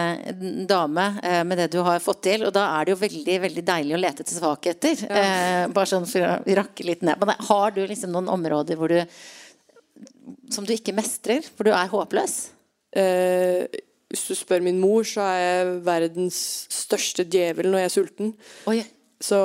dame 0.68 1.06
eh, 1.24 1.40
med 1.48 1.58
det 1.58 1.70
du 1.72 1.80
har 1.82 2.02
fått 2.04 2.20
til, 2.28 2.44
og 2.46 2.52
da 2.54 2.66
er 2.76 2.86
det 2.86 2.94
jo 2.94 3.00
veldig 3.00 3.36
veldig 3.46 3.64
deilig 3.72 3.96
å 3.96 4.00
lete 4.04 4.22
etter 4.22 4.36
svakheter. 4.36 5.04
Eh, 5.08 5.64
bare 5.72 5.90
sånn 5.90 6.06
for 6.10 6.26
å 6.28 6.56
rakke 6.60 6.86
litt 6.86 7.02
ned 7.06 7.18
Men. 7.24 7.40
Har 7.48 7.74
du 7.74 7.80
liksom 7.88 8.12
noen 8.14 8.30
områder 8.30 8.78
hvor 8.78 8.92
du 8.92 9.00
som 10.52 10.66
du 10.68 10.74
ikke 10.76 10.94
mestrer? 10.96 11.46
Hvor 11.56 11.66
du 11.66 11.72
er 11.72 11.90
håpløs? 11.90 12.36
Eh, 12.92 13.64
hvis 14.10 14.26
du 14.26 14.34
spør 14.34 14.62
min 14.64 14.80
mor, 14.82 15.04
så 15.06 15.22
er 15.22 15.40
jeg 15.40 15.74
verdens 15.86 16.40
største 16.74 17.24
djevel 17.30 17.70
når 17.70 17.84
jeg 17.84 17.88
er 17.88 17.94
sulten. 17.94 18.32
Oi. 18.70 18.80
Så, 19.20 19.38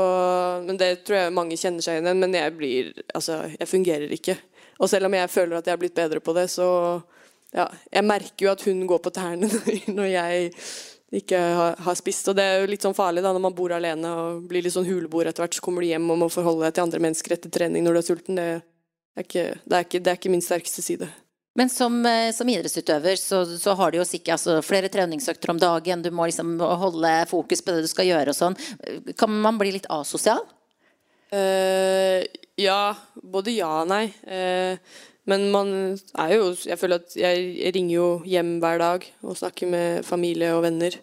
men 0.66 0.80
det 0.80 1.04
tror 1.06 1.20
jeg 1.20 1.36
mange 1.36 1.58
kjenner 1.60 1.84
seg 1.84 2.00
igjen 2.00 2.10
i. 2.10 2.16
Men 2.24 2.34
jeg 2.34 2.54
blir 2.56 2.92
Altså, 3.14 3.44
jeg 3.52 3.68
fungerer 3.70 4.14
ikke. 4.16 4.38
Og 4.80 4.90
selv 4.90 5.10
om 5.10 5.16
jeg 5.16 5.32
føler 5.32 5.60
at 5.60 5.68
jeg 5.68 5.76
har 5.76 5.82
blitt 5.84 5.98
bedre 5.98 6.24
på 6.24 6.36
det, 6.38 6.50
så 6.54 6.68
Ja, 7.56 7.70
jeg 7.94 8.04
merker 8.04 8.48
jo 8.48 8.52
at 8.52 8.64
hun 8.68 8.82
går 8.88 9.00
på 9.00 9.14
tærne 9.16 9.48
når 9.98 10.08
jeg 10.12 10.50
ikke 11.16 11.40
har, 11.40 11.78
har 11.86 11.96
spist. 11.96 12.28
Og 12.28 12.36
det 12.36 12.44
er 12.44 12.58
jo 12.64 12.72
litt 12.72 12.84
sånn 12.84 12.98
farlig 12.98 13.24
da 13.24 13.32
når 13.36 13.44
man 13.46 13.56
bor 13.56 13.72
alene 13.72 14.10
og 14.12 14.48
blir 14.50 14.66
litt 14.66 14.74
sånn 14.74 14.88
huleboer 14.88 15.30
etter 15.30 15.46
hvert. 15.46 15.56
Så 15.56 15.64
kommer 15.64 15.86
du 15.86 15.92
hjem 15.92 16.10
og 16.10 16.20
må 16.24 16.32
forholde 16.34 16.66
deg 16.66 16.76
til 16.76 16.88
andre 16.88 17.04
mennesker 17.06 17.38
etter 17.38 17.54
trening 17.54 17.86
når 17.86 17.96
du 17.96 18.02
er 18.02 18.08
sulten. 18.10 18.42
Det 18.42 18.50
er 19.22 19.28
ikke, 19.30 19.46
det 19.62 19.78
er 19.78 19.88
ikke, 19.88 20.02
det 20.02 20.12
er 20.12 20.20
ikke 20.20 20.34
min 20.34 20.44
sterkeste 20.44 20.84
side. 20.84 21.08
Men 21.56 21.72
som, 21.72 22.02
eh, 22.06 22.32
som 22.36 22.50
idrettsutøver 22.52 23.16
så, 23.16 23.46
så 23.58 23.74
har 23.80 23.92
du 23.92 24.02
jo 24.02 24.08
sikkert 24.08 24.36
altså, 24.36 24.58
flere 24.66 24.90
treningsøkter 24.92 25.54
om 25.54 25.60
dagen. 25.62 26.04
Du 26.04 26.12
må 26.12 26.28
liksom 26.28 26.58
holde 26.60 27.14
fokus 27.32 27.64
på 27.64 27.72
det 27.72 27.86
du 27.86 27.92
skal 27.92 28.10
gjøre 28.10 28.34
og 28.34 28.38
sånn. 28.38 28.58
Kan 29.16 29.38
man 29.44 29.60
bli 29.62 29.72
litt 29.78 29.88
asosial? 29.94 30.44
Uh, 31.32 32.22
ja. 32.60 32.96
Både 33.24 33.56
ja 33.56 33.72
og 33.86 33.88
nei. 33.92 34.10
Uh, 34.28 34.76
men 35.26 35.48
man 35.50 35.72
er 36.22 36.36
jo 36.36 36.52
Jeg 36.68 36.78
føler 36.78 37.02
at 37.02 37.16
jeg, 37.18 37.72
ringer 37.74 37.96
jo 37.96 38.10
hjem 38.30 38.60
hver 38.62 38.78
dag 38.78 39.08
og 39.26 39.40
snakker 39.40 39.72
med 39.72 40.06
familie 40.06 40.52
og 40.58 40.66
venner. 40.68 41.00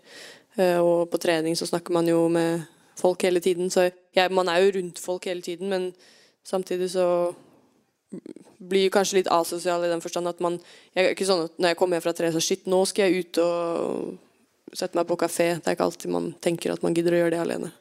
Uh, 0.59 0.79
og 0.85 1.09
på 1.12 1.21
trening 1.23 1.57
så 1.57 1.69
snakker 1.69 1.97
man 1.97 2.09
jo 2.12 2.27
med 2.33 2.69
folk 3.01 3.25
hele 3.25 3.41
tiden. 3.41 3.73
Så 3.73 3.88
jeg, 3.88 4.29
man 4.31 4.53
er 4.53 4.61
jo 4.62 4.77
rundt 4.77 5.01
folk 5.01 5.25
hele 5.33 5.43
tiden, 5.43 5.73
men 5.73 5.91
samtidig 6.45 6.93
så 6.93 7.33
blir 8.72 8.92
kanskje 8.94 9.20
litt 9.20 9.31
asosial 9.33 9.85
i 9.85 9.90
den 9.90 10.03
forstand 10.05 10.31
at 10.31 10.42
man 10.44 10.59
Jeg 10.94 11.05
er 11.05 11.14
ikke 11.14 11.29
sånn 11.29 11.46
at 11.48 11.57
når 11.59 11.72
jeg 11.72 11.79
kommer 11.81 11.98
hjem 11.98 12.05
fra 12.05 12.14
trening, 12.16 12.35
så 12.37 12.44
shit, 12.44 12.66
nå 12.70 12.83
skal 12.88 13.09
jeg 13.09 13.25
ut 13.25 13.40
og 13.42 14.77
sette 14.77 14.96
meg 14.96 15.09
på 15.09 15.18
kafé. 15.20 15.48
Det 15.59 15.68
er 15.68 15.77
ikke 15.77 15.88
alltid 15.88 16.12
man 16.12 16.33
tenker 16.44 16.75
at 16.75 16.85
man 16.85 16.94
gidder 16.96 17.16
å 17.16 17.22
gjøre 17.22 17.35
det 17.35 17.40
alene. 17.42 17.72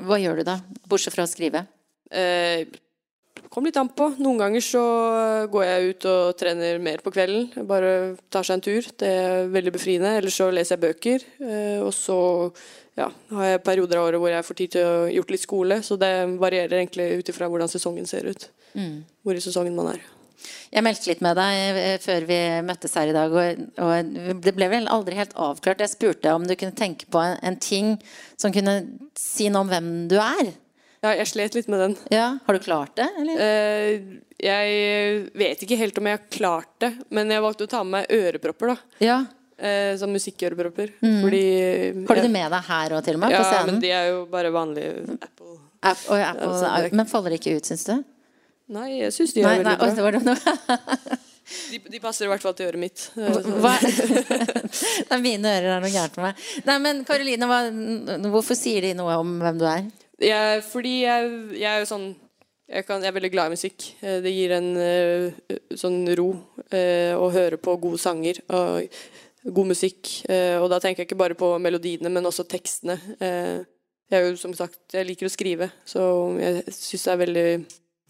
Hva 0.00 0.16
gjør 0.20 0.40
du 0.40 0.46
da, 0.48 0.56
bortsett 0.88 1.14
fra 1.14 1.26
å 1.26 1.30
skrive? 1.30 1.66
Eh, 2.10 2.64
kom 3.48 3.66
litt 3.66 3.78
an 3.80 3.88
på. 3.96 4.10
Noen 4.20 4.40
ganger 4.42 4.64
så 4.64 4.82
går 5.52 5.64
jeg 5.66 5.94
ut 5.94 6.06
og 6.10 6.36
trener 6.40 6.82
mer 6.82 7.02
på 7.04 7.12
kvelden. 7.14 7.48
Bare 7.68 7.94
tar 8.32 8.46
seg 8.46 8.58
en 8.58 8.64
tur. 8.66 8.90
Det 9.00 9.08
er 9.08 9.50
veldig 9.54 9.74
befriende. 9.74 10.12
Eller 10.20 10.34
så 10.34 10.50
leser 10.52 10.76
jeg 10.76 10.84
bøker. 10.84 11.26
Eh, 11.46 11.80
og 11.80 11.92
så 11.96 12.20
ja, 12.98 13.08
har 13.32 13.50
jeg 13.52 13.64
perioder 13.66 14.00
av 14.00 14.10
året 14.10 14.22
hvor 14.22 14.34
jeg 14.34 14.46
får 14.46 14.60
tid 14.60 14.76
til 14.76 14.86
å 14.86 15.10
gjort 15.16 15.34
litt 15.34 15.46
skole. 15.46 15.82
Så 15.86 15.98
det 16.00 16.12
varierer 16.42 16.80
egentlig 16.82 17.10
ut 17.20 17.32
ifra 17.32 17.50
hvordan 17.50 17.70
sesongen 17.72 18.08
ser 18.10 18.28
ut. 18.30 18.48
Hvor 19.24 19.36
i 19.36 19.44
sesongen 19.44 19.76
man 19.78 19.94
er. 19.94 20.08
Jeg 20.70 20.84
meldte 20.86 21.10
litt 21.10 21.22
med 21.24 21.36
deg 21.36 21.78
eh, 21.82 21.96
før 22.00 22.26
vi 22.28 22.38
møttes 22.64 22.94
her 22.96 23.10
i 23.10 23.14
dag, 23.14 23.34
og, 23.34 23.64
og 23.82 24.40
det 24.44 24.54
ble 24.56 24.70
vel 24.72 24.88
aldri 24.88 25.18
helt 25.18 25.34
avklart. 25.34 25.82
Jeg 25.82 25.92
spurte 25.92 26.32
om 26.32 26.46
du 26.46 26.54
kunne 26.54 26.76
tenke 26.78 27.08
på 27.10 27.20
en, 27.20 27.36
en 27.44 27.58
ting 27.60 27.96
som 28.40 28.54
kunne 28.54 28.78
si 29.18 29.50
noe 29.50 29.66
om 29.66 29.72
hvem 29.72 29.90
du 30.10 30.16
er. 30.22 30.54
Ja, 31.02 31.14
jeg 31.16 31.26
slet 31.30 31.54
litt 31.56 31.68
med 31.72 31.80
den. 31.80 31.94
Ja, 32.12 32.26
Har 32.44 32.56
du 32.56 32.60
klart 32.60 32.94
det, 32.98 33.06
eller? 33.16 33.38
Eh, 33.40 34.00
jeg 34.40 35.30
vet 35.40 35.62
ikke 35.64 35.78
helt 35.80 35.96
om 36.00 36.08
jeg 36.10 36.18
har 36.18 36.26
klart 36.32 36.74
det, 36.84 36.90
men 37.10 37.30
jeg 37.32 37.40
valgte 37.44 37.64
å 37.64 37.70
ta 37.72 37.80
med 37.84 38.02
meg 38.02 38.10
ørepropper. 38.18 38.74
da 38.74 38.76
Ja. 39.06 39.18
eh, 39.58 39.94
Sånn 39.96 40.12
musikkørepropper. 40.12 40.92
Fordi 41.00 42.06
Har 42.06 42.14
du 42.16 42.22
det 42.22 42.30
med 42.30 42.52
deg 42.52 42.62
her 42.68 42.92
og 42.98 43.04
til 43.04 43.14
og 43.16 43.20
med, 43.20 43.30
på 43.32 43.38
Ja, 43.38 43.44
scenen? 43.48 43.66
men 43.72 43.80
de 43.80 43.90
er 43.96 44.10
jo 44.10 44.26
bare 44.26 44.52
vanlige 44.52 45.16
Apple. 45.22 45.56
App, 45.82 45.98
og 46.10 46.18
Apple, 46.20 46.52
Ja, 46.60 46.76
er- 46.84 46.90
Men 46.94 47.06
faller 47.06 47.30
det 47.30 47.40
ikke 47.40 47.56
ut, 47.56 47.64
syns 47.64 47.84
du? 47.86 48.04
Nei, 48.68 48.98
jeg 49.00 49.10
syns 49.12 49.32
de 49.34 49.40
gjør 49.40 49.48
Nei, 49.56 49.62
nei, 49.62 49.64
veldig 49.64 49.80
oi, 49.80 49.86
bra. 49.86 49.94
det 49.96 50.02
var 50.04 50.12
det 50.12 50.24
noe. 50.24 51.16
De, 51.72 51.78
de 51.90 51.98
passer 51.98 52.26
i 52.26 52.28
hvert 52.28 52.42
fall 52.44 52.52
til 52.54 52.66
øret 52.68 52.78
mitt. 52.78 53.08
Hva? 53.16 53.72
mine 55.20 55.48
ører 55.50 55.76
er 55.76 55.80
noe 55.82 55.90
gærent 55.90 56.16
med 56.20 56.28
meg. 56.28 56.44
Nei, 56.68 56.76
men 56.78 57.00
Karoline, 57.08 57.48
hvorfor 58.30 58.54
sier 58.54 58.82
de 58.84 58.92
noe 58.94 59.16
om 59.18 59.32
hvem 59.42 59.58
du 59.58 59.64
er? 59.66 59.88
Jeg, 60.20 60.64
fordi 60.68 61.00
jeg, 61.04 61.30
jeg 61.56 61.70
er 61.70 61.80
jo 61.80 61.88
sånn 61.88 62.10
jeg, 62.70 62.84
kan, 62.86 63.02
jeg 63.02 63.10
er 63.10 63.16
veldig 63.16 63.32
glad 63.32 63.50
i 63.50 63.56
musikk. 63.56 63.88
Eh, 64.04 64.20
Det 64.22 64.30
gir 64.30 64.54
en 64.54 64.68
eh, 64.78 65.56
sånn 65.78 66.04
ro 66.18 66.28
eh, 66.70 67.16
å 67.18 67.26
høre 67.34 67.58
på 67.58 67.74
gode 67.82 67.98
sanger 67.98 68.38
og 68.46 68.86
god 69.40 69.70
musikk. 69.70 70.10
Og 70.60 70.66
da 70.68 70.76
tenker 70.82 71.00
jeg 71.00 71.08
ikke 71.08 71.16
bare 71.16 71.34
på 71.38 71.54
melodiene, 71.64 72.10
men 72.12 72.28
også 72.28 72.44
tekstene. 72.44 72.98
Jeg 73.16 74.18
er 74.18 74.26
jo 74.26 74.34
som 74.36 74.52
sagt, 74.52 74.82
jeg 74.92 75.06
liker 75.08 75.30
å 75.30 75.32
skrive, 75.32 75.70
så 75.88 76.02
jeg 76.36 76.74
syns 76.76 77.06
det 77.06 77.12
er 77.14 77.20
veldig 77.22 77.44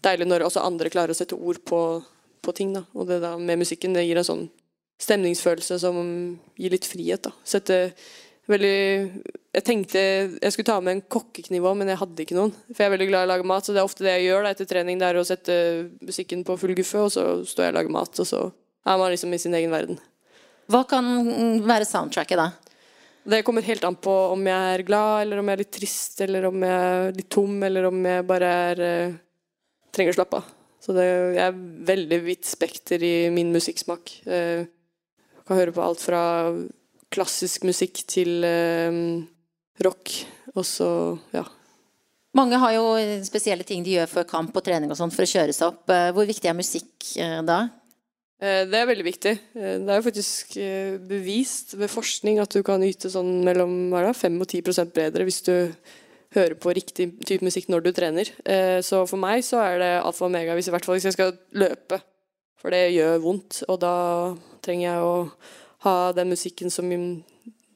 deilig 0.03 0.27
når 0.27 0.43
også 0.43 0.65
andre 0.67 0.91
klarer 0.91 1.15
å 1.15 1.15
sette 1.15 1.39
ord 1.39 1.61
på, 1.63 1.79
på 2.43 2.55
ting. 2.57 2.73
Da. 2.75 2.83
Og 2.91 3.07
det 3.07 3.21
da 3.23 3.37
med 3.39 3.61
musikken 3.63 3.95
det 3.95 4.03
gir 4.09 4.19
en 4.19 4.27
sånn 4.27 4.43
stemningsfølelse 5.01 5.79
som 5.85 6.03
gir 6.59 6.75
litt 6.75 6.89
frihet. 6.91 7.23
Da. 7.29 7.31
Sette 7.47 7.79
veldig 8.51 8.77
Jeg 9.55 9.63
tenkte 9.67 10.01
jeg 10.01 10.53
skulle 10.53 10.69
ta 10.69 10.77
med 10.83 10.97
en 10.97 11.03
kokkekniv 11.11 11.65
òg, 11.67 11.77
men 11.79 11.91
jeg 11.91 11.99
hadde 12.01 12.23
ikke 12.23 12.37
noen. 12.37 12.53
For 12.71 12.83
jeg 12.83 12.89
er 12.89 12.95
veldig 12.95 13.09
glad 13.09 13.25
i 13.25 13.27
å 13.27 13.31
lage 13.33 13.47
mat, 13.51 13.67
så 13.67 13.75
det 13.75 13.81
er 13.81 13.89
ofte 13.89 14.05
det 14.05 14.15
jeg 14.17 14.29
gjør 14.29 14.45
da, 14.45 14.53
etter 14.55 14.69
trening. 14.69 15.01
Det 15.01 15.09
er 15.09 15.19
å 15.19 15.27
sette 15.27 15.57
musikken 15.99 16.45
på 16.47 16.57
full 16.61 16.75
guffe, 16.77 17.03
og 17.03 17.11
så 17.13 17.25
står 17.47 17.67
jeg 17.67 17.73
og 17.73 17.79
lager 17.79 17.95
mat, 17.97 18.23
og 18.23 18.29
så 18.29 18.41
er 18.87 19.01
man 19.01 19.13
liksom 19.13 19.35
i 19.35 19.41
sin 19.41 19.57
egen 19.57 19.73
verden. 19.73 19.99
Hva 20.71 20.85
kan 20.87 21.07
være 21.67 21.87
soundtracket 21.89 22.39
da? 22.39 22.49
Det 23.23 23.43
kommer 23.45 23.61
helt 23.61 23.83
an 23.85 23.97
på 24.01 24.13
om 24.33 24.47
jeg 24.49 24.75
er 24.75 24.85
glad, 24.87 25.25
eller 25.25 25.41
om 25.41 25.49
jeg 25.49 25.57
er 25.57 25.61
litt 25.61 25.75
trist, 25.75 26.21
eller 26.25 26.47
om 26.49 26.63
jeg 26.65 26.87
er 26.87 27.11
litt 27.19 27.29
tom, 27.29 27.59
eller 27.67 27.89
om 27.91 27.99
jeg 28.09 28.25
bare 28.29 28.55
er 28.71 28.81
eh, 28.87 29.17
trenger 29.93 30.15
å 30.15 30.17
slappe 30.17 30.39
av. 30.39 30.49
Så 30.81 30.95
det, 30.97 31.05
er 31.37 31.57
veldig 31.85 32.17
vidt 32.25 32.47
spekter 32.49 33.03
i 33.05 33.29
min 33.33 33.51
musikksmak. 33.53 34.15
Eh, 34.25 34.63
kan 35.45 35.59
høre 35.59 35.75
på 35.75 35.83
alt 35.85 36.01
fra 36.01 36.21
klassisk 37.11 37.65
musikk 37.67 38.03
til 38.09 38.45
eh, 38.47 39.01
rock. 39.83 40.13
Og 40.55 40.65
så, 40.67 40.87
ja. 41.35 41.43
Mange 42.37 42.59
har 42.61 42.73
jo 42.77 42.95
spesielle 43.27 43.65
ting 43.67 43.83
de 43.83 43.97
gjør 43.97 44.11
før 44.11 44.27
kamp 44.29 44.55
og 44.55 44.63
trening 44.63 44.91
og 44.91 44.99
sånn 44.99 45.11
for 45.13 45.27
å 45.27 45.31
kjøre 45.31 45.55
seg 45.55 45.73
opp. 45.73 45.83
Eh, 45.91 46.09
Hvor 46.15 46.27
viktig 46.29 46.51
er 46.51 46.57
musikk 46.57 47.13
eh, 47.19 47.39
da? 47.47 47.61
Det 48.41 48.73
er 48.73 48.87
veldig 48.89 49.03
viktig. 49.05 49.31
Det 49.53 49.85
er 49.85 49.99
jo 49.99 50.05
faktisk 50.07 50.55
bevist 51.05 51.75
ved 51.77 51.91
forskning 51.93 52.39
at 52.41 52.49
du 52.49 52.63
kan 52.65 52.81
yte 52.81 53.11
sånn 53.13 53.43
mellom 53.45 53.91
det, 53.93 54.15
5 54.17 54.39
og 54.41 54.47
10 54.49 54.89
bedre 54.95 55.27
hvis 55.27 55.43
du 55.45 55.53
hører 56.33 56.55
på 56.57 56.73
riktig 56.73 57.05
type 57.21 57.45
musikk 57.45 57.69
når 57.69 57.85
du 57.85 57.91
trener. 57.93 58.31
Så 58.81 59.03
for 59.05 59.21
meg 59.21 59.45
så 59.45 59.61
er 59.61 59.77
det 59.77 59.91
alfa 59.99 60.25
og 60.25 60.31
omega, 60.31 60.57
hvis, 60.57 60.71
i 60.71 60.73
hvert 60.73 60.89
fall 60.89 60.97
hvis 60.97 61.05
jeg 61.11 61.19
skal 61.19 61.35
løpe. 61.53 62.01
For 62.57 62.73
det 62.73 62.95
gjør 62.95 63.21
vondt, 63.27 63.61
og 63.69 63.77
da 63.85 63.93
trenger 64.65 64.87
jeg 64.87 65.05
å 65.05 65.13
ha 65.85 65.95
den 66.15 66.31
musikken 66.33 66.73
som 66.73 66.89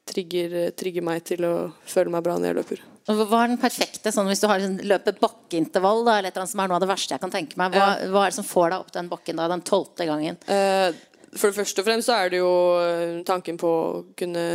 trigger, 0.05 0.57
trigger 0.77 1.05
meg 1.05 1.23
til 1.25 1.45
å 1.47 1.55
føle 1.89 2.13
meg 2.13 2.25
bra 2.25 2.37
når 2.37 2.51
jeg 2.51 2.59
løper. 2.59 2.83
Hva 3.05 3.43
er 3.43 3.51
den 3.51 3.61
perfekte, 3.61 4.09
sånn 4.13 4.29
hvis 4.31 4.41
du 4.41 4.47
har 4.49 4.61
liksom 4.61 4.79
løpet 4.89 5.19
bakkeintervall, 5.21 6.01
da, 6.07 6.17
eller 6.19 6.47
som 6.49 6.61
er 6.61 6.71
noe 6.71 6.79
av 6.79 6.85
det 6.85 6.89
verste 6.89 7.13
jeg 7.13 7.21
kan 7.21 7.33
tenke 7.33 7.59
meg, 7.61 7.75
hva, 7.75 7.89
hva 8.09 8.23
er 8.25 8.33
det 8.33 8.37
som 8.39 8.47
får 8.47 8.71
deg 8.71 8.79
opp 8.79 8.95
den 8.95 9.11
bakken 9.11 9.41
da, 9.41 9.49
den 9.51 9.65
tolvte 9.65 10.07
gangen? 10.09 10.39
Eh, 10.49 10.89
for 11.35 11.51
det 11.51 11.59
første 11.59 11.83
og 11.83 11.87
fremst 11.89 12.09
så 12.09 12.17
er 12.17 12.33
det 12.33 12.39
jo 12.41 12.51
eh, 12.81 13.19
tanken 13.27 13.59
på 13.61 13.69
å 13.69 14.01
kunne 14.17 14.45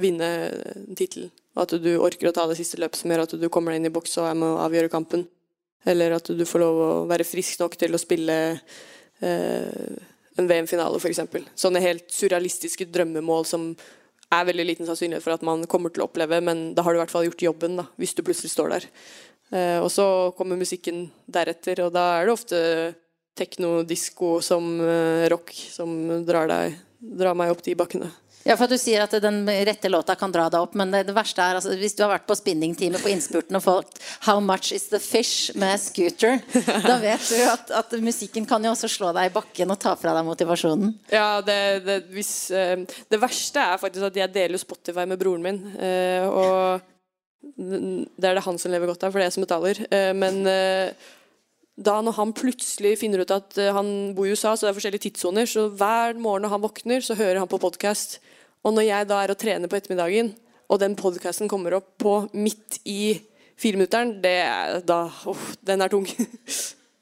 vinne 0.00 0.30
en 0.72 0.96
tittel. 0.96 1.28
At 1.58 1.74
du 1.76 1.90
orker 2.00 2.30
å 2.30 2.34
ta 2.36 2.46
det 2.48 2.56
siste 2.56 2.80
løpet 2.80 3.02
som 3.02 3.12
gjør 3.12 3.26
at 3.26 3.36
du 3.36 3.48
kommer 3.52 3.74
deg 3.74 3.82
inn 3.82 3.90
i 3.90 3.92
boks 3.92 4.16
og 4.22 4.30
er 4.30 4.38
med 4.40 4.54
å 4.54 4.62
avgjøre 4.64 4.92
kampen. 4.92 5.26
Eller 5.84 6.14
at 6.16 6.30
du 6.32 6.44
får 6.48 6.62
lov 6.62 6.80
å 6.80 6.90
være 7.10 7.26
frisk 7.28 7.60
nok 7.60 7.76
til 7.76 7.92
å 7.92 8.00
spille 8.00 8.38
eh, 9.20 10.00
en 10.40 10.48
VM-finale, 10.48 11.00
f.eks. 11.00 11.20
Sånne 11.58 11.82
helt 11.84 12.08
surrealistiske 12.12 12.86
drømmemål 12.92 13.44
som 13.48 13.72
er 14.32 14.46
veldig 14.48 14.64
liten 14.64 14.88
sannsynlighet 14.88 15.24
for 15.24 15.34
at 15.34 15.44
man 15.44 15.66
kommer 15.70 15.92
til 15.92 16.04
å 16.04 16.08
oppleve, 16.08 16.40
men 16.44 16.70
da 16.76 16.84
har 16.84 16.94
du 16.94 17.00
i 17.00 17.02
hvert 17.02 17.12
fall 17.12 17.26
gjort 17.28 17.44
jobben, 17.44 17.76
da, 17.82 17.86
hvis 18.00 18.16
du 18.16 18.24
plutselig 18.24 18.52
står 18.54 18.72
der. 18.76 18.88
Eh, 19.52 19.78
og 19.82 19.90
så 19.92 20.06
kommer 20.38 20.60
musikken 20.60 21.04
deretter, 21.28 21.84
og 21.84 21.92
da 21.96 22.06
er 22.16 22.26
det 22.26 22.36
ofte 22.36 22.62
tekno, 23.36 23.80
disko 23.88 24.38
som 24.44 24.74
eh, 24.80 25.28
rock 25.32 25.52
som 25.52 25.92
drar, 26.28 26.48
deg, 26.48 26.78
drar 27.20 27.36
meg 27.36 27.52
opp 27.52 27.64
de 27.66 27.76
bakkene. 27.76 28.08
Ja, 28.46 28.56
for 28.56 28.66
at 28.66 28.72
Du 28.72 28.78
sier 28.80 29.04
at 29.04 29.14
den 29.22 29.42
rette 29.46 29.90
låta 29.92 30.16
kan 30.18 30.32
dra 30.34 30.48
deg 30.50 30.64
opp, 30.64 30.74
men 30.78 30.92
det, 30.94 31.12
verste 31.14 31.44
er 31.44 31.58
altså, 31.58 31.74
hvis 31.78 31.94
du 31.98 32.02
har 32.04 32.12
vært 32.14 32.26
på 32.28 32.36
spinningtime 32.38 33.00
på 33.02 33.12
innspurten 33.12 33.58
og 33.58 33.64
fått 33.64 34.00
'How 34.26 34.40
much 34.40 34.72
is 34.72 34.88
the 34.90 34.98
fish?' 34.98 35.54
med 35.54 35.80
Scooter, 35.80 36.40
da 36.88 36.98
vet 37.02 37.28
du 37.28 37.38
at, 37.46 37.70
at, 37.70 37.92
musikken 38.02 38.46
kan 38.48 38.64
jo 38.64 38.72
også 38.72 38.88
slå 38.90 39.12
deg 39.12 39.30
i 39.30 39.34
bakken 39.34 39.70
og 39.70 39.80
ta 39.80 39.94
fra 39.96 40.14
deg 40.16 40.26
motivasjonen. 40.26 40.94
Ja, 41.12 41.40
det, 41.44 41.84
det, 41.86 41.98
hvis, 42.14 42.50
uh, 42.50 42.82
det 42.82 43.20
verste 43.20 43.60
er 43.60 43.80
faktisk 43.80 44.08
at 44.10 44.16
jeg 44.16 44.34
deler 44.34 44.58
Spotify 44.58 45.06
med 45.06 45.20
broren 45.20 45.44
min. 45.44 45.60
Uh, 45.76 46.26
og 46.32 46.88
det 47.42 48.28
er 48.28 48.38
det 48.38 48.46
han 48.46 48.58
som 48.58 48.72
lever 48.72 48.90
godt 48.90 49.04
av, 49.04 49.12
for 49.12 49.20
det 49.20 49.26
er 49.26 49.30
jeg 49.30 49.38
som 49.38 49.46
betaler. 49.46 49.82
Uh, 49.92 50.12
men 50.16 50.42
da 51.76 51.96
når 52.04 52.16
han 52.18 52.34
plutselig 52.36 52.98
finner 53.00 53.22
ut 53.24 53.32
at 53.32 53.56
han 53.72 54.12
bor 54.16 54.28
i 54.28 54.34
USA, 54.34 54.52
så 54.52 54.66
det 54.66 54.72
er 54.72 54.76
forskjellige 54.76 55.06
tidssoner, 55.06 55.48
så 55.48 55.66
hver 55.72 56.18
morgen 56.20 56.44
når 56.44 56.52
han 56.54 56.64
våkner, 56.64 57.04
så 57.04 57.16
hører 57.16 57.40
han 57.40 57.50
på 57.50 57.60
podkast. 57.62 58.18
Og 58.62 58.76
når 58.76 58.86
jeg 58.86 59.08
da 59.10 59.22
er 59.22 59.32
og 59.32 59.40
trener 59.40 59.70
på 59.70 59.78
ettermiddagen, 59.78 60.34
og 60.72 60.80
den 60.80 60.94
podkasten 60.96 61.50
kommer 61.50 61.78
opp 61.80 61.94
på 62.00 62.14
midt 62.36 62.78
i 62.88 63.16
fireminutteren, 63.60 64.18
det 64.22 64.36
er 64.44 64.84
da 64.86 65.04
Uff, 65.28 65.52
den 65.64 65.84
er 65.84 65.92
tung. 65.92 66.06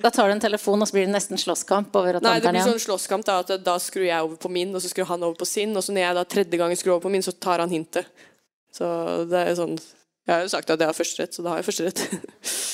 Da 0.01 0.09
tar 0.09 0.31
du 0.31 0.33
en 0.33 0.43
telefon, 0.43 0.81
og 0.81 0.89
så 0.89 0.97
blir 0.97 1.05
det 1.05 1.13
nesten 1.13 1.39
slåsskamp? 1.41 1.93
over 1.99 2.21
Nei, 2.25 2.39
det 2.41 2.55
blir 2.55 2.65
sånn 2.65 2.81
slåsskamp 2.81 3.27
da, 3.29 3.41
at 3.43 3.53
da 3.61 3.77
skrur 3.83 4.07
jeg 4.07 4.25
over 4.25 4.39
på 4.41 4.49
min, 4.53 4.73
og 4.73 4.81
så 4.81 4.89
skrur 4.89 5.11
han 5.11 5.27
over 5.27 5.37
på 5.37 5.49
sin. 5.49 5.75
Og 5.77 5.85
så 5.85 5.93
når 5.93 6.07
jeg 6.07 6.17
da 6.17 6.27
tredje 6.35 6.61
gangen 6.63 6.81
skrur 6.81 6.97
over 6.97 7.05
på 7.05 7.13
min, 7.13 7.25
så 7.27 7.35
tar 7.37 7.61
han 7.61 7.73
hintet. 7.73 8.09
Så 8.73 8.87
det 9.29 9.45
er 9.45 9.57
sånn 9.59 9.75
Jeg 9.77 10.31
har 10.31 10.45
jo 10.45 10.51
sagt 10.53 10.71
at 10.71 10.81
jeg 10.81 10.89
har 10.89 10.97
førsterett, 10.97 11.35
så 11.35 11.45
da 11.45 11.53
har 11.53 11.61
jeg 11.61 11.69
førsterett. 11.69 12.05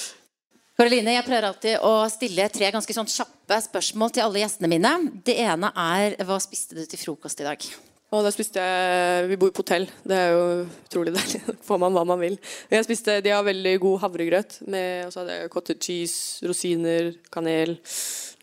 Karoline, 0.77 1.15
jeg 1.15 1.25
pleier 1.25 1.45
alltid 1.49 1.85
å 1.89 1.91
stille 2.13 2.45
tre 2.53 2.69
ganske 2.69 2.93
sånn 2.93 3.09
kjappe 3.09 3.57
spørsmål 3.65 4.11
til 4.13 4.27
alle 4.27 4.43
gjestene 4.43 4.69
mine. 4.69 4.91
Det 5.25 5.33
ene 5.41 5.71
er 5.73 6.19
hva 6.29 6.37
spiste 6.43 6.77
du 6.77 6.83
til 6.85 7.01
frokost 7.01 7.41
i 7.41 7.47
dag? 7.47 7.65
Og 8.13 8.21
da 8.23 8.31
spiste 8.31 8.61
jeg 8.61 9.31
Vi 9.31 9.39
bor 9.41 9.55
på 9.57 9.65
hotell. 9.65 9.89
Det 10.05 10.19
er 10.21 10.35
jo 10.35 10.43
utrolig 10.67 11.15
deilig. 11.17 11.41
Får 11.67 11.81
man 11.81 11.97
hva 11.97 12.05
man 12.13 12.21
vil. 12.21 12.37
Jeg 12.69 12.85
spiste, 12.85 13.23
De 13.25 13.33
har 13.33 13.49
veldig 13.49 13.73
god 13.87 14.03
havregrøt 14.05 14.59
med 14.69 15.17
hadde 15.17 15.41
jeg 15.41 15.53
cottage 15.57 15.81
cheese, 15.89 16.45
rosiner, 16.45 17.09
kanel, 17.33 17.79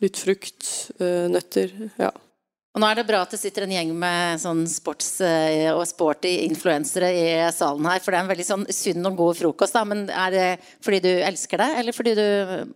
litt 0.01 0.17
frukt, 0.25 0.71
øh, 0.97 1.29
nøtter. 1.29 1.77
ja. 2.01 2.09
Og 2.73 2.81
nå 2.81 2.87
er 2.89 2.97
det 2.97 3.05
bra 3.05 3.19
at 3.21 3.33
det 3.33 3.37
sitter 3.37 3.67
en 3.67 3.73
gjeng 3.75 3.91
med 3.93 4.41
sånn 4.41 4.63
sports- 4.65 5.21
øh, 5.21 5.75
og 5.75 5.83
sporty 5.85 6.31
influensere 6.47 7.11
i 7.13 7.25
salen 7.53 7.85
her. 7.85 8.01
For 8.01 8.09
det 8.09 8.17
er 8.17 8.25
en 8.25 8.31
veldig 8.31 8.47
sånn 8.47 8.65
sunn 8.73 9.09
og 9.11 9.19
god 9.19 9.37
frokost. 9.37 9.77
da, 9.77 9.83
Men 9.85 10.07
er 10.09 10.31
det 10.33 10.47
fordi 10.81 11.03
du 11.05 11.11
elsker 11.21 11.61
det, 11.61 11.69
eller 11.79 11.93
fordi 11.93 12.15
du 12.17 12.73